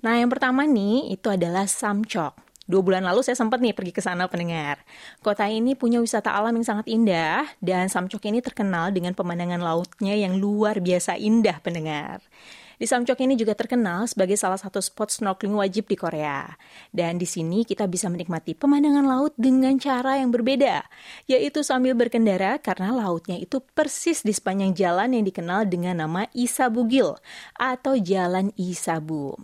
Nah, 0.05 0.21
yang 0.21 0.29
pertama 0.29 0.69
nih 0.69 1.17
itu 1.17 1.33
adalah 1.33 1.65
Samchok. 1.65 2.37
Dua 2.69 2.85
bulan 2.85 3.01
lalu 3.01 3.25
saya 3.25 3.33
sempat 3.33 3.65
nih 3.65 3.73
pergi 3.73 3.97
ke 3.97 4.05
sana 4.05 4.29
pendengar. 4.29 4.85
Kota 5.25 5.49
ini 5.49 5.73
punya 5.73 6.05
wisata 6.05 6.37
alam 6.37 6.53
yang 6.53 6.69
sangat 6.69 6.85
indah 6.85 7.49
dan 7.65 7.89
Samchok 7.89 8.29
ini 8.29 8.45
terkenal 8.45 8.93
dengan 8.93 9.17
pemandangan 9.17 9.65
lautnya 9.65 10.13
yang 10.13 10.37
luar 10.37 10.85
biasa 10.85 11.17
indah 11.17 11.65
pendengar. 11.65 12.21
Di 12.79 12.87
Samchok 12.87 13.19
ini 13.27 13.35
juga 13.35 13.59
terkenal 13.59 14.07
sebagai 14.07 14.39
salah 14.39 14.55
satu 14.55 14.79
spot 14.79 15.11
snorkeling 15.11 15.59
wajib 15.59 15.91
di 15.91 15.99
Korea. 15.99 16.47
Dan 16.95 17.19
di 17.19 17.27
sini 17.27 17.67
kita 17.67 17.91
bisa 17.91 18.07
menikmati 18.07 18.55
pemandangan 18.55 19.03
laut 19.03 19.35
dengan 19.35 19.75
cara 19.83 20.23
yang 20.23 20.31
berbeda, 20.31 20.87
yaitu 21.27 21.67
sambil 21.67 21.99
berkendara 21.99 22.63
karena 22.63 22.95
lautnya 22.95 23.35
itu 23.35 23.59
persis 23.75 24.23
di 24.23 24.31
sepanjang 24.31 24.79
jalan 24.79 25.11
yang 25.19 25.27
dikenal 25.27 25.67
dengan 25.67 26.07
nama 26.07 26.31
Isabugil 26.31 27.19
atau 27.59 27.99
Jalan 27.99 28.55
Isabu. 28.55 29.35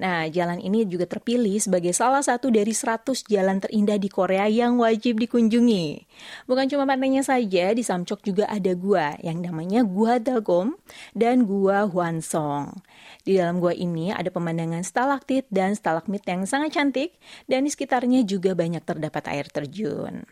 Nah, 0.00 0.28
jalan 0.28 0.58
ini 0.62 0.84
juga 0.88 1.04
terpilih 1.08 1.58
sebagai 1.58 1.92
salah 1.92 2.24
satu 2.24 2.48
dari 2.48 2.72
100 2.72 3.26
jalan 3.28 3.60
terindah 3.60 3.98
di 3.98 4.08
Korea 4.08 4.46
yang 4.48 4.80
wajib 4.80 5.20
dikunjungi. 5.20 6.06
Bukan 6.48 6.66
cuma 6.70 6.88
pantainya 6.88 7.24
saja, 7.24 7.72
di 7.74 7.82
Samchok 7.84 8.22
juga 8.24 8.44
ada 8.48 8.72
gua 8.72 9.16
yang 9.20 9.42
namanya 9.42 9.84
Gua 9.84 10.16
Dagom 10.22 10.76
dan 11.12 11.44
Gua 11.44 11.84
Hwansong. 11.86 12.80
Di 13.22 13.38
dalam 13.38 13.62
gua 13.62 13.76
ini 13.76 14.10
ada 14.10 14.28
pemandangan 14.32 14.82
stalaktit 14.82 15.46
dan 15.52 15.78
stalagmit 15.78 16.26
yang 16.26 16.48
sangat 16.48 16.74
cantik 16.74 17.14
dan 17.46 17.66
di 17.66 17.70
sekitarnya 17.70 18.26
juga 18.26 18.56
banyak 18.56 18.82
terdapat 18.82 19.30
air 19.30 19.46
terjun. 19.50 20.26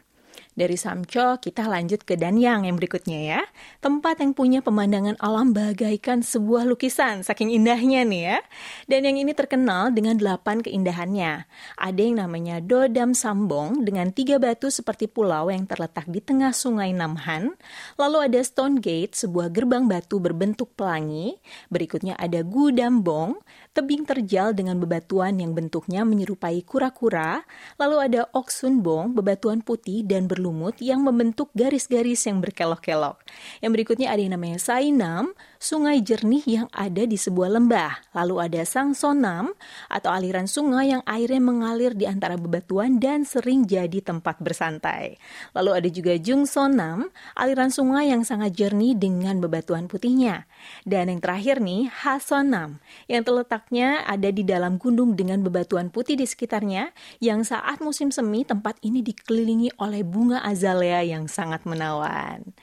Dari 0.60 0.76
Samcho, 0.76 1.40
kita 1.40 1.64
lanjut 1.72 2.04
ke 2.04 2.20
Danyang 2.20 2.68
yang 2.68 2.76
berikutnya 2.76 3.16
ya. 3.24 3.40
Tempat 3.80 4.20
yang 4.20 4.36
punya 4.36 4.60
pemandangan 4.60 5.16
alam 5.16 5.56
bagaikan 5.56 6.20
sebuah 6.20 6.68
lukisan, 6.68 7.24
saking 7.24 7.48
indahnya 7.48 8.04
nih 8.04 8.22
ya. 8.28 8.38
Dan 8.84 9.08
yang 9.08 9.16
ini 9.16 9.32
terkenal 9.32 9.88
dengan 9.88 10.20
delapan 10.20 10.60
keindahannya. 10.60 11.48
Ada 11.80 12.00
yang 12.04 12.20
namanya 12.20 12.60
Dodam 12.60 13.16
Sambong 13.16 13.88
dengan 13.88 14.12
tiga 14.12 14.36
batu 14.36 14.68
seperti 14.68 15.08
pulau 15.08 15.48
yang 15.48 15.64
terletak 15.64 16.04
di 16.12 16.20
tengah 16.20 16.52
sungai 16.52 16.92
Namhan. 16.92 17.56
Lalu 17.96 18.28
ada 18.28 18.40
Stone 18.44 18.84
Gate, 18.84 19.16
sebuah 19.16 19.48
gerbang 19.48 19.88
batu 19.88 20.20
berbentuk 20.20 20.76
pelangi. 20.76 21.40
Berikutnya 21.72 22.20
ada 22.20 22.44
Gudambong, 22.44 23.40
tebing 23.72 24.04
terjal 24.04 24.52
dengan 24.52 24.76
bebatuan 24.76 25.40
yang 25.40 25.56
bentuknya 25.56 26.04
menyerupai 26.04 26.60
kura-kura. 26.68 27.48
Lalu 27.80 27.96
ada 28.12 28.20
Oksunbong, 28.36 29.16
bebatuan 29.16 29.64
putih 29.64 30.04
dan 30.04 30.28
ber 30.28 30.49
berlumut 30.50 30.82
yang 30.82 31.06
membentuk 31.06 31.46
garis-garis 31.54 32.26
yang 32.26 32.42
berkelok-kelok. 32.42 33.22
Yang 33.62 33.70
berikutnya 33.78 34.10
ada 34.10 34.18
yang 34.18 34.34
namanya 34.34 34.58
Sainam, 34.58 35.30
sungai 35.60 36.00
jernih 36.00 36.40
yang 36.48 36.68
ada 36.72 37.04
di 37.04 37.20
sebuah 37.20 37.60
lembah. 37.60 38.16
Lalu 38.16 38.48
ada 38.48 38.62
Sang 38.64 38.96
Sonam 38.96 39.52
atau 39.92 40.08
aliran 40.08 40.48
sungai 40.48 40.96
yang 40.96 41.04
airnya 41.04 41.44
mengalir 41.44 41.92
di 41.92 42.08
antara 42.08 42.40
bebatuan 42.40 42.96
dan 42.96 43.28
sering 43.28 43.68
jadi 43.68 44.00
tempat 44.00 44.40
bersantai. 44.40 45.20
Lalu 45.52 45.70
ada 45.76 45.88
juga 45.92 46.16
Jung 46.16 46.48
Sonam, 46.48 47.12
aliran 47.36 47.68
sungai 47.68 48.08
yang 48.08 48.24
sangat 48.24 48.56
jernih 48.56 48.96
dengan 48.96 49.44
bebatuan 49.44 49.92
putihnya. 49.92 50.48
Dan 50.88 51.12
yang 51.12 51.20
terakhir 51.20 51.60
nih, 51.60 51.92
Hasonam, 51.92 52.80
yang 53.12 53.28
terletaknya 53.28 54.08
ada 54.08 54.32
di 54.32 54.40
dalam 54.40 54.80
gunung 54.80 55.20
dengan 55.20 55.44
bebatuan 55.44 55.92
putih 55.92 56.16
di 56.16 56.24
sekitarnya, 56.24 56.96
yang 57.20 57.44
saat 57.44 57.84
musim 57.84 58.08
semi 58.08 58.48
tempat 58.48 58.80
ini 58.80 59.04
dikelilingi 59.04 59.76
oleh 59.76 60.00
bunga 60.00 60.30
bunga 60.30 60.46
azalea 60.46 61.02
yang 61.02 61.26
sangat 61.26 61.66
menawan. 61.66 62.54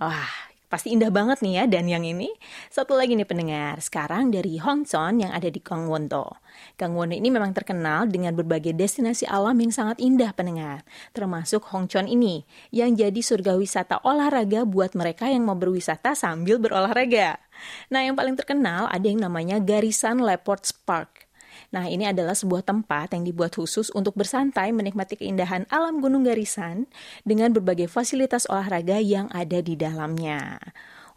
Wah, 0.00 0.49
pasti 0.70 0.94
indah 0.94 1.10
banget 1.10 1.42
nih 1.42 1.60
ya 1.60 1.64
dan 1.66 1.90
yang 1.90 2.06
ini. 2.06 2.30
Satu 2.70 2.94
lagi 2.94 3.18
nih 3.18 3.26
pendengar, 3.26 3.82
sekarang 3.82 4.30
dari 4.30 4.62
Hongcheon 4.62 5.26
yang 5.26 5.34
ada 5.34 5.50
di 5.50 5.58
Gangwon-do. 5.58 6.30
Gangwon 6.78 7.10
ini 7.10 7.28
memang 7.28 7.50
terkenal 7.50 8.06
dengan 8.06 8.38
berbagai 8.38 8.72
destinasi 8.72 9.26
alam 9.26 9.58
yang 9.58 9.74
sangat 9.74 9.98
indah 9.98 10.30
pendengar, 10.30 10.86
termasuk 11.10 11.66
Hongcheon 11.74 12.06
ini 12.06 12.46
yang 12.70 12.94
jadi 12.94 13.18
surga 13.18 13.58
wisata 13.58 13.98
olahraga 14.06 14.62
buat 14.62 14.94
mereka 14.94 15.26
yang 15.26 15.42
mau 15.42 15.58
berwisata 15.58 16.14
sambil 16.14 16.62
berolahraga. 16.62 17.42
Nah, 17.90 18.06
yang 18.06 18.14
paling 18.14 18.38
terkenal 18.38 18.86
ada 18.88 19.04
yang 19.04 19.20
namanya 19.20 19.58
Garisan 19.58 20.22
Leopards 20.22 20.72
Park. 20.72 21.19
Nah, 21.68 21.86
ini 21.86 22.08
adalah 22.08 22.32
sebuah 22.32 22.64
tempat 22.64 23.12
yang 23.12 23.28
dibuat 23.28 23.54
khusus 23.54 23.92
untuk 23.92 24.16
bersantai 24.16 24.72
menikmati 24.72 25.20
keindahan 25.20 25.68
alam 25.68 26.00
Gunung 26.00 26.24
Garisan 26.24 26.88
dengan 27.22 27.52
berbagai 27.52 27.92
fasilitas 27.92 28.48
olahraga 28.48 28.96
yang 28.98 29.28
ada 29.30 29.60
di 29.60 29.76
dalamnya. 29.76 30.58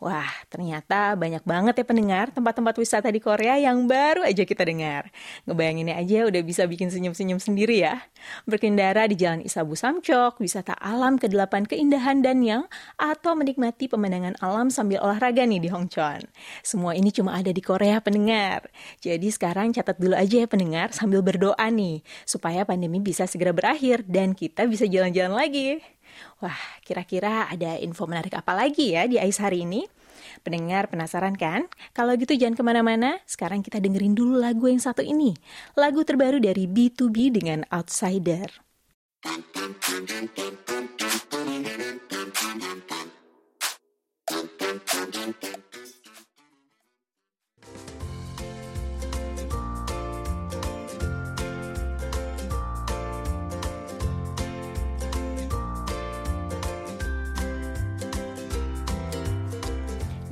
Wah, 0.04 0.28
ternyata 0.52 1.16
banyak 1.16 1.48
banget 1.48 1.80
ya 1.80 1.86
pendengar 1.88 2.28
tempat-tempat 2.36 2.76
wisata 2.76 3.08
di 3.08 3.24
Korea 3.24 3.56
yang 3.56 3.88
baru 3.88 4.28
aja 4.28 4.44
kita 4.44 4.68
dengar. 4.68 5.08
Ngebayanginnya 5.48 5.96
aja 5.96 6.28
udah 6.28 6.44
bisa 6.44 6.68
bikin 6.68 6.92
senyum-senyum 6.92 7.40
sendiri 7.40 7.88
ya. 7.88 8.04
Berkendara 8.44 9.08
di 9.08 9.16
Jalan 9.16 9.48
Isabu 9.48 9.80
Samcok, 9.80 10.44
wisata 10.44 10.76
alam 10.76 11.16
ke-8 11.16 11.72
keindahan 11.72 12.20
dan 12.20 12.44
yang 12.44 12.68
atau 13.00 13.32
menikmati 13.32 13.88
pemandangan 13.88 14.36
alam 14.44 14.68
sambil 14.68 15.00
olahraga 15.00 15.48
nih 15.48 15.64
di 15.64 15.72
Hongcheon. 15.72 16.28
Semua 16.68 17.00
ini 17.00 17.08
cuma 17.16 17.40
ada 17.40 17.56
di 17.56 17.64
Korea 17.64 18.04
pendengar. 18.04 18.76
Jadi 19.00 19.32
sekarang 19.32 19.72
catat 19.72 20.04
dulu 20.04 20.20
aja 20.20 20.44
ya 20.44 20.52
pendengar 20.52 20.92
sambil 20.92 21.24
berdoa 21.24 21.72
nih 21.72 22.04
supaya 22.28 22.68
pandemi 22.68 23.00
bisa 23.00 23.24
segera 23.24 23.56
berakhir 23.56 24.04
dan 24.04 24.36
kita 24.36 24.68
bisa 24.68 24.84
jalan-jalan 24.84 25.32
lagi. 25.32 25.80
Wah, 26.40 26.58
kira-kira 26.84 27.48
ada 27.48 27.78
info 27.80 28.06
menarik 28.10 28.34
apa 28.36 28.54
lagi 28.54 28.94
ya 28.94 29.08
di 29.08 29.18
AIS 29.18 29.40
hari 29.40 29.64
ini? 29.64 29.84
Pendengar 30.42 30.90
penasaran 30.90 31.36
kan? 31.36 31.68
Kalau 31.92 32.16
gitu 32.16 32.34
jangan 32.36 32.56
ke 32.58 32.64
mana-mana, 32.64 33.20
sekarang 33.28 33.62
kita 33.62 33.80
dengerin 33.80 34.16
dulu 34.16 34.40
lagu 34.40 34.68
yang 34.68 34.82
satu 34.82 35.04
ini. 35.04 35.36
Lagu 35.78 36.04
terbaru 36.04 36.40
dari 36.42 36.66
B2B 36.66 37.32
dengan 37.32 37.64
Outsider. 37.70 38.50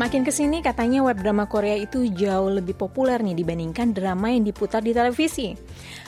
Makin 0.01 0.25
ke 0.25 0.34
sini 0.34 0.65
katanya 0.65 1.05
web 1.05 1.22
drama 1.22 1.46
Korea 1.46 1.77
itu 1.77 2.10
jauh 2.10 2.50
lebih 2.50 2.74
populer 2.74 3.22
nih 3.22 3.38
dibandingkan 3.38 3.93
drama 3.93 4.34
yang 4.34 4.41
diputar 4.41 4.81
di 4.81 4.98
televisi. 4.98 5.53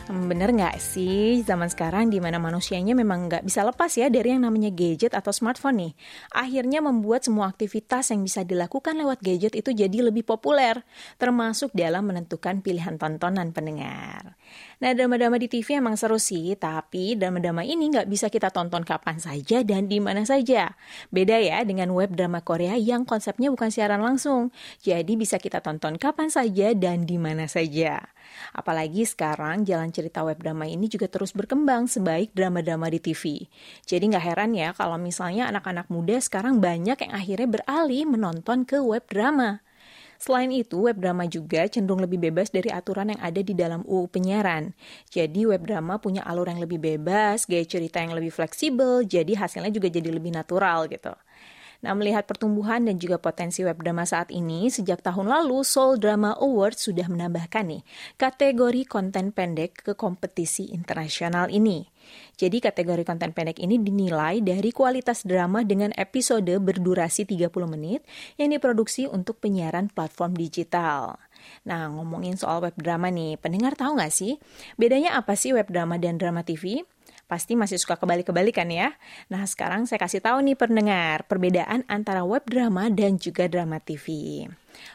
Hmm, 0.09 0.25
bener 0.25 0.50
nggak 0.50 0.81
sih 0.81 1.45
zaman 1.45 1.69
sekarang 1.69 2.09
di 2.09 2.17
mana 2.17 2.41
manusianya 2.41 2.97
memang 2.97 3.29
nggak 3.29 3.45
bisa 3.45 3.62
lepas 3.62 3.93
ya 3.93 4.09
dari 4.09 4.33
yang 4.33 4.50
namanya 4.50 4.73
gadget 4.73 5.13
atau 5.13 5.29
smartphone 5.29 5.77
nih. 5.77 5.93
Akhirnya 6.33 6.81
membuat 6.81 7.21
semua 7.21 7.53
aktivitas 7.53 8.09
yang 8.09 8.25
bisa 8.25 8.41
dilakukan 8.41 8.97
lewat 8.97 9.21
gadget 9.21 9.53
itu 9.53 9.69
jadi 9.69 10.09
lebih 10.09 10.25
populer, 10.25 10.81
termasuk 11.21 11.69
dalam 11.77 12.09
menentukan 12.09 12.65
pilihan 12.65 12.97
tontonan 12.97 13.53
pendengar. 13.53 14.41
Nah, 14.83 14.91
drama-drama 14.91 15.39
di 15.39 15.48
TV 15.48 15.79
emang 15.79 15.95
seru 15.95 16.19
sih, 16.19 16.57
tapi 16.60 17.15
drama-drama 17.15 17.63
ini 17.63 17.88
nggak 17.88 18.07
bisa 18.10 18.27
kita 18.27 18.51
tonton 18.51 18.83
kapan 18.83 19.22
saja 19.22 19.63
dan 19.63 19.88
di 19.88 20.03
mana 20.03 20.27
saja. 20.27 20.75
Beda 21.13 21.39
ya 21.39 21.63
dengan 21.63 21.93
web 21.95 22.12
drama 22.12 22.43
Korea 22.43 22.75
yang 22.75 23.07
konsepnya 23.07 23.48
bukan 23.53 23.72
siaran 23.72 24.03
langsung, 24.03 24.51
jadi 24.83 25.13
bisa 25.15 25.39
kita 25.39 25.63
tonton 25.63 25.95
kapan 25.95 26.27
saja 26.27 26.75
dan 26.75 27.07
di 27.07 27.15
mana 27.15 27.48
saja. 27.48 28.03
Apalagi 28.51 29.07
sekarang 29.07 29.63
jalan 29.63 29.89
cerita 29.93 30.25
web 30.25 30.39
drama 30.39 30.67
ini 30.67 30.91
juga 30.91 31.07
terus 31.07 31.31
berkembang 31.31 31.88
sebaik 31.88 32.36
drama-drama 32.36 32.91
di 32.91 33.00
TV. 33.00 33.48
Jadi 33.88 34.03
nggak 34.12 34.25
heran 34.25 34.51
ya 34.51 34.75
kalau 34.75 35.00
misalnya 35.00 35.48
anak-anak 35.48 35.88
muda 35.88 36.19
sekarang 36.19 36.60
banyak 36.60 36.98
yang 36.98 37.13
akhirnya 37.13 37.48
beralih 37.62 38.03
menonton 38.07 38.67
ke 38.67 38.81
web 38.83 39.05
drama. 39.07 39.63
Selain 40.24 40.48
itu, 40.56 40.88
web 40.88 41.03
drama 41.03 41.27
juga 41.27 41.68
cenderung 41.68 42.00
lebih 42.00 42.15
bebas 42.15 42.48
dari 42.48 42.72
aturan 42.72 43.12
yang 43.12 43.20
ada 43.20 43.44
di 43.44 43.51
dalam 43.51 43.84
UU 43.84 44.08
penyiaran. 44.08 44.72
Jadi 45.12 45.44
web 45.44 45.68
drama 45.68 46.00
punya 46.00 46.24
alur 46.24 46.48
yang 46.48 46.63
lebih 46.63 46.80
bebas, 46.80 47.44
gaya 47.44 47.68
cerita 47.68 48.00
yang 48.00 48.15
lebih 48.15 48.32
fleksibel, 48.32 49.03
jadi 49.03 49.36
hasilnya 49.36 49.68
juga 49.75 49.92
jadi 49.92 50.08
lebih 50.15 50.32
natural 50.32 50.88
gitu. 50.88 51.12
Nah, 51.83 51.91
melihat 51.99 52.23
pertumbuhan 52.23 52.87
dan 52.87 52.95
juga 52.95 53.19
potensi 53.19 53.59
web 53.59 53.75
drama 53.83 54.07
saat 54.07 54.31
ini, 54.31 54.71
sejak 54.71 55.03
tahun 55.03 55.27
lalu 55.27 55.67
Seoul 55.67 55.99
Drama 55.99 56.31
Awards 56.39 56.87
sudah 56.87 57.11
menambahkan 57.11 57.67
nih 57.67 57.83
kategori 58.15 58.87
konten 58.87 59.35
pendek 59.35 59.83
ke 59.83 59.91
kompetisi 59.91 60.71
internasional 60.71 61.51
ini. 61.51 61.83
Jadi 62.39 62.63
kategori 62.63 63.03
konten 63.03 63.35
pendek 63.35 63.59
ini 63.59 63.79
dinilai 63.79 64.39
dari 64.39 64.71
kualitas 64.71 65.27
drama 65.27 65.67
dengan 65.67 65.91
episode 65.99 66.49
berdurasi 66.49 67.27
30 67.27 67.51
menit 67.67 68.07
yang 68.39 68.55
diproduksi 68.55 69.07
untuk 69.07 69.43
penyiaran 69.43 69.91
platform 69.91 70.39
digital. 70.39 71.19
Nah, 71.67 71.91
ngomongin 71.91 72.39
soal 72.39 72.63
web 72.63 72.75
drama 72.79 73.11
nih, 73.11 73.35
pendengar 73.35 73.75
tahu 73.75 73.99
nggak 73.99 74.13
sih 74.15 74.39
bedanya 74.79 75.19
apa 75.19 75.35
sih 75.35 75.51
web 75.51 75.67
drama 75.67 75.99
dan 75.99 76.15
drama 76.15 76.47
TV? 76.47 76.83
Pasti 77.33 77.57
masih 77.57 77.81
suka 77.81 77.97
kebalik-kebalikan 77.97 78.69
ya. 78.69 78.93
Nah, 79.33 79.41
sekarang 79.49 79.89
saya 79.89 79.97
kasih 79.97 80.21
tahu 80.21 80.45
nih 80.45 80.53
pendengar, 80.53 81.25
perbedaan 81.25 81.81
antara 81.89 82.21
web 82.21 82.45
drama 82.45 82.93
dan 82.93 83.17
juga 83.17 83.49
drama 83.49 83.81
TV. 83.81 84.45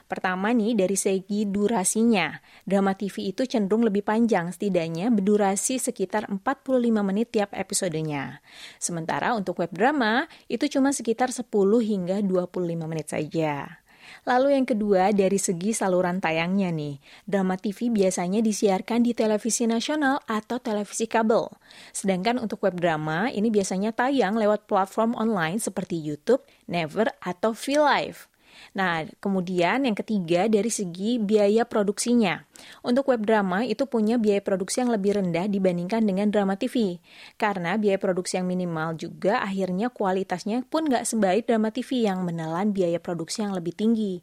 Pertama 0.07 0.55
nih, 0.55 0.79
dari 0.79 0.95
segi 0.95 1.51
durasinya. 1.51 2.39
Drama 2.63 2.95
TV 2.95 3.35
itu 3.35 3.43
cenderung 3.43 3.83
lebih 3.83 4.07
panjang, 4.07 4.55
setidaknya 4.55 5.11
berdurasi 5.11 5.83
sekitar 5.83 6.31
45 6.31 7.03
menit 7.03 7.35
tiap 7.35 7.51
episodenya. 7.59 8.39
Sementara 8.79 9.35
untuk 9.35 9.59
web 9.59 9.75
drama, 9.75 10.31
itu 10.47 10.71
cuma 10.71 10.95
sekitar 10.95 11.35
10 11.35 11.51
hingga 11.83 12.23
25 12.23 12.87
menit 12.87 13.11
saja. 13.11 13.83
Lalu 14.29 14.61
yang 14.61 14.69
kedua 14.69 15.09
dari 15.17 15.41
segi 15.41 15.73
saluran 15.73 16.21
tayangnya 16.21 16.69
nih. 16.69 17.01
Drama 17.25 17.57
TV 17.57 17.89
biasanya 17.89 18.45
disiarkan 18.45 19.01
di 19.01 19.17
televisi 19.17 19.65
nasional 19.65 20.21
atau 20.29 20.61
televisi 20.61 21.09
kabel. 21.09 21.49
Sedangkan 21.97 22.37
untuk 22.37 22.61
web 22.61 22.77
drama 22.77 23.33
ini 23.33 23.49
biasanya 23.49 23.97
tayang 23.97 24.37
lewat 24.37 24.69
platform 24.69 25.17
online 25.17 25.57
seperti 25.57 25.97
YouTube, 25.97 26.45
Never, 26.69 27.09
atau 27.25 27.57
VLive. 27.57 28.29
Nah, 28.77 29.09
kemudian 29.17 29.89
yang 29.89 29.97
ketiga 29.97 30.45
dari 30.45 30.69
segi 30.69 31.17
biaya 31.17 31.65
produksinya. 31.65 32.45
Untuk 32.83 33.11
web 33.11 33.25
drama 33.25 33.65
itu 33.65 33.87
punya 33.89 34.17
biaya 34.21 34.43
produksi 34.43 34.83
yang 34.83 34.91
lebih 34.93 35.19
rendah 35.19 35.47
dibandingkan 35.47 36.05
dengan 36.05 36.31
drama 36.31 36.55
TV. 36.55 37.03
Karena 37.41 37.75
biaya 37.79 37.99
produksi 37.99 38.39
yang 38.39 38.47
minimal 38.47 38.95
juga 38.99 39.41
akhirnya 39.43 39.91
kualitasnya 39.91 40.67
pun 40.69 40.87
nggak 40.87 41.07
sebaik 41.07 41.47
drama 41.49 41.75
TV 41.75 42.07
yang 42.07 42.23
menelan 42.23 42.71
biaya 42.71 43.03
produksi 43.03 43.43
yang 43.47 43.55
lebih 43.57 43.75
tinggi. 43.75 44.21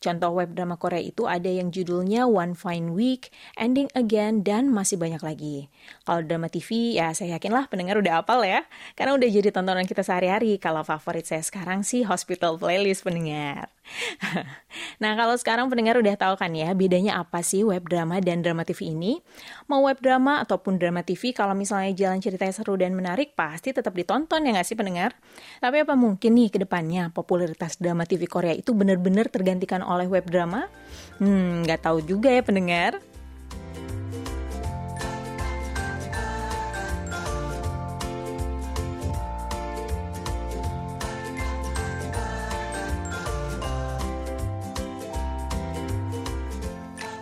Contoh 0.00 0.32
web 0.32 0.56
drama 0.56 0.80
Korea 0.80 1.04
itu 1.04 1.28
ada 1.28 1.52
yang 1.52 1.68
judulnya 1.68 2.24
One 2.24 2.56
Fine 2.56 2.96
Week, 2.96 3.28
Ending 3.60 3.92
Again, 3.92 4.40
dan 4.40 4.72
masih 4.72 4.96
banyak 4.96 5.20
lagi. 5.20 5.68
Kalau 6.08 6.24
drama 6.24 6.48
TV, 6.48 6.96
ya 6.96 7.12
saya 7.12 7.36
yakinlah 7.36 7.68
pendengar 7.68 8.00
udah 8.00 8.24
apal 8.24 8.40
ya, 8.40 8.64
karena 8.96 9.12
udah 9.12 9.28
jadi 9.28 9.52
tontonan 9.52 9.84
kita 9.84 10.00
sehari-hari. 10.00 10.56
Kalau 10.56 10.80
favorit 10.88 11.28
saya 11.28 11.44
sekarang 11.44 11.84
sih 11.84 12.08
Hospital 12.08 12.56
Playlist 12.56 13.04
pendengar. 13.04 13.68
nah 15.02 15.12
kalau 15.18 15.34
sekarang 15.34 15.66
pendengar 15.66 15.98
udah 15.98 16.14
tahu 16.16 16.34
kan 16.38 16.52
ya 16.54 16.72
bedanya 16.72 17.18
apa 17.20 17.42
sih 17.42 17.66
web 17.66 17.84
drama 17.86 18.22
dan 18.22 18.40
drama 18.40 18.62
TV 18.62 18.94
ini? 18.94 19.18
Mau 19.66 19.86
web 19.86 19.98
drama 19.98 20.40
ataupun 20.42 20.78
drama 20.78 21.02
TV 21.02 21.34
kalau 21.34 21.52
misalnya 21.52 21.90
jalan 21.92 22.22
ceritanya 22.22 22.54
seru 22.54 22.78
dan 22.78 22.94
menarik 22.94 23.34
pasti 23.34 23.74
tetap 23.74 23.92
ditonton 23.92 24.46
ya 24.46 24.54
nggak 24.54 24.66
sih 24.66 24.78
pendengar? 24.78 25.18
Tapi 25.58 25.82
apa 25.82 25.94
mungkin 25.98 26.38
nih 26.38 26.48
ke 26.54 26.58
depannya 26.62 27.10
popularitas 27.10 27.76
drama 27.76 28.06
TV 28.06 28.30
Korea 28.30 28.54
itu 28.54 28.72
benar-benar 28.72 29.28
tergantikan 29.28 29.82
oleh 29.82 30.06
web 30.06 30.26
drama? 30.30 30.70
Hmm, 31.18 31.66
nggak 31.66 31.84
tahu 31.84 32.00
juga 32.06 32.30
ya 32.30 32.42
pendengar. 32.46 33.02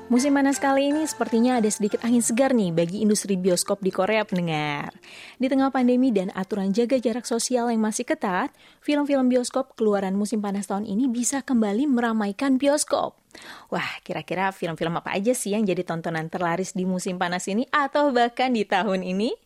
Musim 0.09 0.33
panas 0.33 0.57
kali 0.57 0.89
ini 0.89 1.05
sepertinya 1.05 1.61
ada 1.61 1.69
sedikit 1.69 2.01
angin 2.01 2.25
segar 2.25 2.57
nih 2.57 2.73
bagi 2.73 3.05
industri 3.05 3.37
bioskop 3.37 3.85
di 3.85 3.93
Korea 3.93 4.25
pendengar. 4.25 4.97
Di 5.37 5.53
tengah 5.53 5.69
pandemi 5.69 6.09
dan 6.09 6.33
aturan 6.33 6.73
jaga 6.73 6.97
jarak 6.97 7.29
sosial 7.29 7.69
yang 7.69 7.85
masih 7.85 8.09
ketat, 8.09 8.49
film-film 8.81 9.29
bioskop 9.29 9.77
keluaran 9.77 10.17
musim 10.17 10.41
panas 10.41 10.65
tahun 10.65 10.89
ini 10.89 11.13
bisa 11.13 11.45
kembali 11.45 11.85
meramaikan 11.85 12.57
bioskop. 12.57 13.21
Wah, 13.69 14.01
kira-kira 14.01 14.49
film-film 14.55 14.97
apa 14.97 15.13
aja 15.13 15.37
sih 15.37 15.53
yang 15.53 15.67
jadi 15.67 15.85
tontonan 15.85 16.33
terlaris 16.33 16.73
di 16.73 16.89
musim 16.89 17.21
panas 17.21 17.45
ini 17.51 17.69
atau 17.69 18.09
bahkan 18.15 18.55
di 18.55 18.65
tahun 18.65 19.05
ini? 19.05 19.37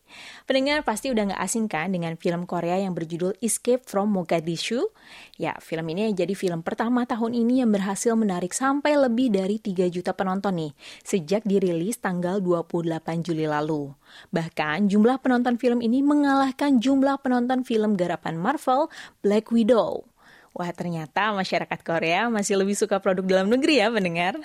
Pendengar 0.45 0.85
pasti 0.85 1.09
udah 1.09 1.33
gak 1.33 1.43
asing 1.43 1.67
kan 1.67 1.89
dengan 1.89 2.15
film 2.21 2.45
Korea 2.45 2.77
yang 2.77 2.93
berjudul 2.93 3.41
Escape 3.41 3.83
from 3.89 4.13
Mogadishu? 4.13 4.93
Ya, 5.41 5.57
film 5.59 5.89
ini 5.91 6.13
jadi 6.13 6.37
film 6.37 6.61
pertama 6.61 7.09
tahun 7.09 7.33
ini 7.33 7.65
yang 7.65 7.73
berhasil 7.73 8.13
menarik 8.13 8.53
sampai 8.53 8.95
lebih 9.01 9.33
dari 9.33 9.57
3 9.57 9.89
juta 9.89 10.13
penonton 10.13 10.55
nih, 10.55 10.73
sejak 11.03 11.43
dirilis 11.49 11.99
tanggal 11.99 12.39
28 12.45 13.25
Juli 13.25 13.49
lalu. 13.49 13.97
Bahkan 14.31 14.93
jumlah 14.93 15.19
penonton 15.25 15.57
film 15.57 15.81
ini 15.81 16.05
mengalahkan 16.05 16.77
jumlah 16.79 17.19
penonton 17.25 17.65
film 17.65 17.97
garapan 17.97 18.37
Marvel 18.37 18.93
Black 19.25 19.49
Widow. 19.49 20.12
Wah 20.53 20.69
ternyata 20.69 21.33
masyarakat 21.33 21.81
Korea 21.81 22.29
masih 22.29 22.61
lebih 22.61 22.77
suka 22.77 23.01
produk 23.01 23.25
dalam 23.25 23.49
negeri 23.49 23.81
ya 23.81 23.89
pendengar. 23.89 24.37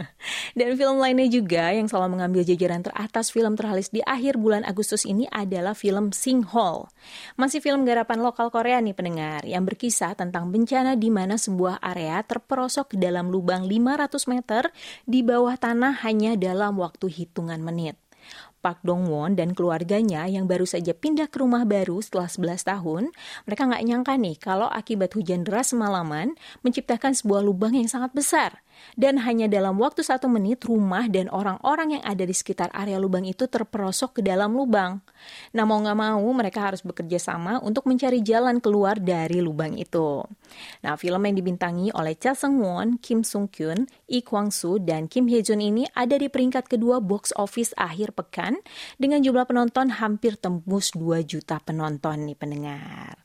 Dan 0.58 0.72
film 0.80 0.96
lainnya 0.96 1.28
juga 1.28 1.68
yang 1.76 1.84
selalu 1.84 2.16
mengambil 2.16 2.48
jajaran 2.48 2.80
teratas 2.80 3.28
film 3.28 3.60
terhalis 3.60 3.92
di 3.92 4.00
akhir 4.08 4.40
bulan 4.40 4.64
Agustus 4.64 5.04
ini 5.04 5.28
adalah 5.28 5.76
film 5.76 6.16
Sing 6.16 6.48
Hall. 6.48 6.88
Masih 7.36 7.60
film 7.60 7.84
garapan 7.84 8.24
lokal 8.24 8.48
Korea 8.48 8.80
nih 8.80 8.96
pendengar 8.96 9.44
yang 9.44 9.68
berkisah 9.68 10.16
tentang 10.16 10.48
bencana 10.48 10.96
di 10.96 11.12
mana 11.12 11.36
sebuah 11.36 11.76
area 11.84 12.24
terperosok 12.24 12.96
ke 12.96 12.96
dalam 12.96 13.28
lubang 13.28 13.68
500 13.68 14.32
meter 14.32 14.72
di 15.04 15.20
bawah 15.20 15.60
tanah 15.60 16.00
hanya 16.08 16.40
dalam 16.40 16.80
waktu 16.80 17.12
hitungan 17.12 17.60
menit. 17.60 18.00
Park 18.60 18.84
Dong 18.84 19.08
Won 19.08 19.34
dan 19.34 19.56
keluarganya 19.56 20.28
yang 20.28 20.44
baru 20.44 20.68
saja 20.68 20.92
pindah 20.92 21.32
ke 21.32 21.40
rumah 21.40 21.64
baru 21.64 22.04
setelah 22.04 22.28
11 22.28 22.68
tahun, 22.68 23.02
mereka 23.48 23.62
nggak 23.66 23.84
nyangka 23.88 24.12
nih 24.20 24.36
kalau 24.36 24.68
akibat 24.68 25.16
hujan 25.16 25.42
deras 25.42 25.72
semalaman 25.72 26.36
menciptakan 26.60 27.16
sebuah 27.16 27.40
lubang 27.40 27.72
yang 27.72 27.88
sangat 27.88 28.12
besar 28.12 28.60
dan 28.98 29.22
hanya 29.22 29.46
dalam 29.46 29.78
waktu 29.78 30.02
satu 30.02 30.26
menit 30.26 30.64
rumah 30.66 31.06
dan 31.06 31.28
orang-orang 31.30 31.98
yang 32.00 32.04
ada 32.04 32.24
di 32.26 32.34
sekitar 32.34 32.72
area 32.74 32.96
lubang 32.96 33.26
itu 33.28 33.46
terperosok 33.46 34.18
ke 34.18 34.20
dalam 34.24 34.56
lubang. 34.56 35.02
Nah 35.52 35.64
mau 35.68 35.78
nggak 35.78 35.98
mau 35.98 36.24
mereka 36.32 36.72
harus 36.72 36.80
bekerja 36.80 37.20
sama 37.20 37.60
untuk 37.60 37.84
mencari 37.86 38.24
jalan 38.24 38.58
keluar 38.58 38.96
dari 38.96 39.38
lubang 39.44 39.76
itu. 39.76 40.24
Nah 40.82 40.96
film 40.96 41.20
yang 41.28 41.36
dibintangi 41.36 41.92
oleh 41.92 42.16
Cha 42.16 42.32
Seung 42.32 42.60
Won, 42.64 42.96
Kim 42.98 43.22
Sung 43.22 43.46
Kyun, 43.46 43.84
Lee 44.08 44.24
Kwang 44.24 44.48
Soo, 44.48 44.80
dan 44.80 45.06
Kim 45.06 45.28
Hye 45.28 45.44
Jun 45.44 45.60
ini 45.60 45.84
ada 45.92 46.16
di 46.16 46.32
peringkat 46.32 46.66
kedua 46.66 46.98
box 47.04 47.36
office 47.36 47.76
akhir 47.76 48.16
pekan 48.16 48.58
dengan 48.96 49.20
jumlah 49.20 49.44
penonton 49.44 49.92
hampir 50.00 50.40
tembus 50.40 50.96
2 50.96 51.22
juta 51.28 51.60
penonton 51.60 52.24
nih 52.24 52.36
pendengar. 52.38 53.19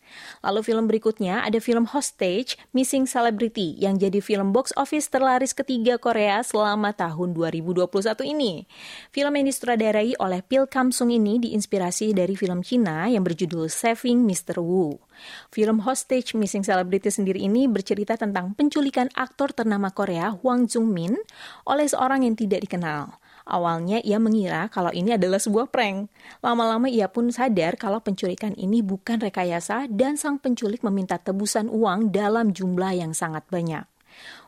Lalu 0.45 0.61
film 0.61 0.85
berikutnya 0.85 1.41
ada 1.41 1.57
film 1.57 1.89
Hostage, 1.89 2.57
Missing 2.71 3.09
Celebrity 3.09 3.75
yang 3.81 3.97
jadi 3.97 4.21
film 4.21 4.53
box 4.53 4.71
office 4.77 5.09
terlaris 5.09 5.51
ketiga 5.57 5.97
Korea 5.97 6.41
selama 6.45 6.93
tahun 6.93 7.33
2021 7.33 7.87
ini. 8.23 8.69
Film 9.09 9.33
yang 9.35 9.45
disutradarai 9.49 10.13
oleh 10.21 10.45
Pil 10.45 10.69
Kamsung 10.69 11.09
ini 11.09 11.41
diinspirasi 11.41 12.13
dari 12.13 12.37
film 12.37 12.61
Cina 12.61 13.09
yang 13.09 13.25
berjudul 13.25 13.67
Saving 13.67 14.23
Mr. 14.23 14.61
Wu. 14.61 15.01
Film 15.49 15.81
Hostage 15.83 16.35
Missing 16.35 16.67
Celebrity 16.67 17.07
sendiri 17.07 17.41
ini 17.41 17.65
bercerita 17.65 18.19
tentang 18.19 18.53
penculikan 18.53 19.07
aktor 19.15 19.55
ternama 19.55 19.89
Korea 19.89 20.35
Hwang 20.35 20.67
Jung 20.67 20.91
Min 20.91 21.15
oleh 21.65 21.87
seorang 21.87 22.27
yang 22.27 22.35
tidak 22.35 22.67
dikenal. 22.67 23.17
Awalnya 23.45 24.01
ia 24.01 24.17
mengira 24.17 24.65
kalau 24.73 24.89
ini 24.89 25.13
adalah 25.13 25.37
sebuah 25.37 25.69
prank. 25.69 26.09
Lama-lama 26.41 26.89
ia 26.89 27.05
pun 27.05 27.29
sadar 27.29 27.77
kalau 27.77 28.01
penculikan 28.01 28.57
ini 28.57 28.81
bukan 28.81 29.21
rekayasa 29.21 29.85
dan 29.93 30.17
sang 30.17 30.41
penculik 30.41 30.81
meminta 30.81 31.21
tebusan 31.21 31.69
uang 31.69 32.09
dalam 32.09 32.49
jumlah 32.49 32.97
yang 32.97 33.13
sangat 33.13 33.45
banyak. 33.53 33.85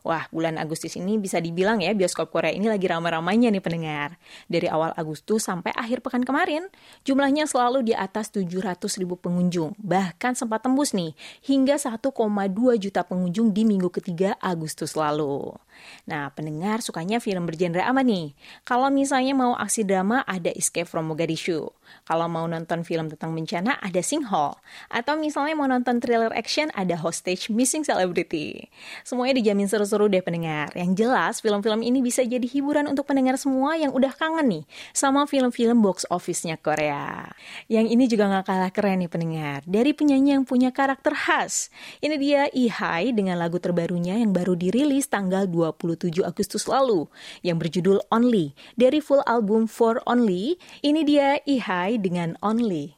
Wah, 0.07 0.23
bulan 0.31 0.55
Agustus 0.55 0.95
ini 0.95 1.19
bisa 1.19 1.43
dibilang 1.43 1.83
ya 1.83 1.91
bioskop 1.91 2.31
Korea 2.31 2.55
ini 2.55 2.71
lagi 2.71 2.87
ramai-ramainya 2.87 3.51
nih 3.51 3.59
pendengar. 3.59 4.15
Dari 4.47 4.71
awal 4.71 4.95
Agustus 4.95 5.43
sampai 5.43 5.75
akhir 5.75 5.99
pekan 5.99 6.23
kemarin, 6.23 6.71
jumlahnya 7.03 7.43
selalu 7.43 7.91
di 7.91 7.91
atas 7.91 8.31
700 8.31 8.79
ribu 9.03 9.19
pengunjung. 9.19 9.75
Bahkan 9.75 10.39
sempat 10.39 10.63
tembus 10.63 10.95
nih, 10.95 11.11
hingga 11.43 11.75
1,2 11.75 12.07
juta 12.79 13.03
pengunjung 13.03 13.51
di 13.51 13.67
minggu 13.67 13.91
ketiga 13.91 14.39
Agustus 14.39 14.95
lalu. 14.95 15.51
Nah, 16.07 16.31
pendengar 16.31 16.79
sukanya 16.79 17.19
film 17.19 17.43
bergenre 17.43 17.83
apa 17.83 17.99
nih? 17.99 18.31
Kalau 18.63 18.87
misalnya 18.87 19.35
mau 19.35 19.59
aksi 19.59 19.83
drama, 19.83 20.23
ada 20.23 20.55
Escape 20.55 20.87
from 20.87 21.11
Mogadishu. 21.11 21.67
Kalau 22.07 22.31
mau 22.31 22.47
nonton 22.47 22.87
film 22.87 23.11
tentang 23.11 23.35
bencana, 23.35 23.75
ada 23.83 23.99
Sing. 23.99 24.23
Atau 24.91 25.19
misalnya 25.19 25.53
mau 25.53 25.67
nonton 25.67 25.99
thriller 25.99 26.33
action, 26.33 26.71
ada 26.73 26.95
Hostage 26.97 27.49
Missing 27.53 27.85
Celebrity. 27.85 28.69
Semuanya 29.05 29.39
dijamin 29.39 29.69
seru-seru 29.69 29.96
seru 29.97 30.13
deh 30.13 30.21
pendengar. 30.21 30.69
Yang 30.77 31.01
jelas, 31.01 31.41
film-film 31.41 31.81
ini 31.81 32.05
bisa 32.05 32.21
jadi 32.21 32.45
hiburan 32.45 32.86
untuk 32.86 33.10
pendengar 33.10 33.33
semua 33.41 33.73
yang 33.81 33.89
udah 33.89 34.13
kangen 34.13 34.45
nih 34.45 34.63
sama 34.93 35.25
film-film 35.25 35.81
box 35.81 36.05
office-nya 36.13 36.62
Korea. 36.62 37.33
Yang 37.65 37.97
ini 37.97 38.05
juga 38.05 38.29
gak 38.29 38.45
kalah 38.45 38.69
keren 38.69 39.01
nih 39.01 39.10
pendengar. 39.10 39.65
Dari 39.65 39.97
penyanyi 39.97 40.38
yang 40.38 40.45
punya 40.45 40.69
karakter 40.69 41.17
khas. 41.17 41.73
Ini 41.97 42.13
dia 42.21 42.45
Ihai 42.53 43.10
dengan 43.10 43.41
lagu 43.41 43.57
terbarunya 43.57 44.21
yang 44.21 44.38
baru 44.38 44.53
dirilis 44.53 45.10
tanggal 45.10 45.49
27 45.49 46.21
Agustus 46.21 46.69
lalu. 46.69 47.10
Yang 47.41 47.57
berjudul 47.65 47.97
Only. 48.13 48.53
Dari 48.77 49.01
full 49.01 49.25
album 49.25 49.65
For 49.65 49.97
Only, 50.05 50.62
ini 50.86 51.01
dia 51.01 51.41
Ihai 51.49 51.97
dengan 51.97 52.38
Only. 52.45 52.96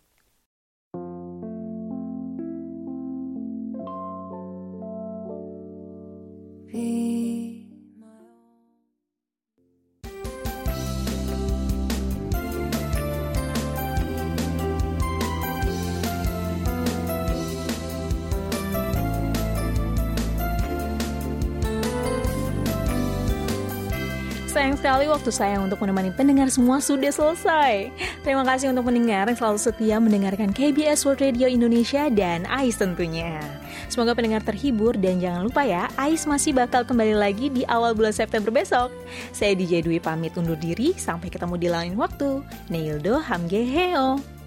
Sekali 24.90 25.06
waktu 25.06 25.30
saya 25.30 25.62
untuk 25.62 25.86
menemani 25.86 26.10
pendengar 26.10 26.50
semua 26.50 26.82
sudah 26.82 27.14
selesai. 27.14 27.94
Terima 28.26 28.42
kasih 28.42 28.74
untuk 28.74 28.90
pendengar 28.90 29.30
yang 29.30 29.38
selalu 29.38 29.60
setia 29.62 30.02
mendengarkan 30.02 30.50
KBS 30.50 31.06
World 31.06 31.22
Radio 31.22 31.46
Indonesia 31.46 32.10
dan 32.10 32.50
AIS 32.50 32.82
tentunya. 32.82 33.38
Semoga 33.86 34.18
pendengar 34.18 34.42
terhibur 34.42 34.98
dan 34.98 35.22
jangan 35.22 35.46
lupa 35.46 35.62
ya, 35.62 35.94
Ais 35.94 36.26
masih 36.26 36.58
bakal 36.58 36.90
kembali 36.90 37.14
lagi 37.14 37.54
di 37.54 37.62
awal 37.70 37.94
bulan 37.94 38.18
September 38.18 38.50
besok. 38.50 38.90
Saya 39.30 39.54
DJ 39.54 39.86
Dwi 39.86 40.02
pamit 40.02 40.34
undur 40.34 40.58
diri, 40.58 40.98
sampai 40.98 41.30
ketemu 41.30 41.62
di 41.62 41.70
lain 41.70 41.94
waktu. 41.94 42.42
Neildo 42.74 43.22
Hamgeheo. 43.22 44.39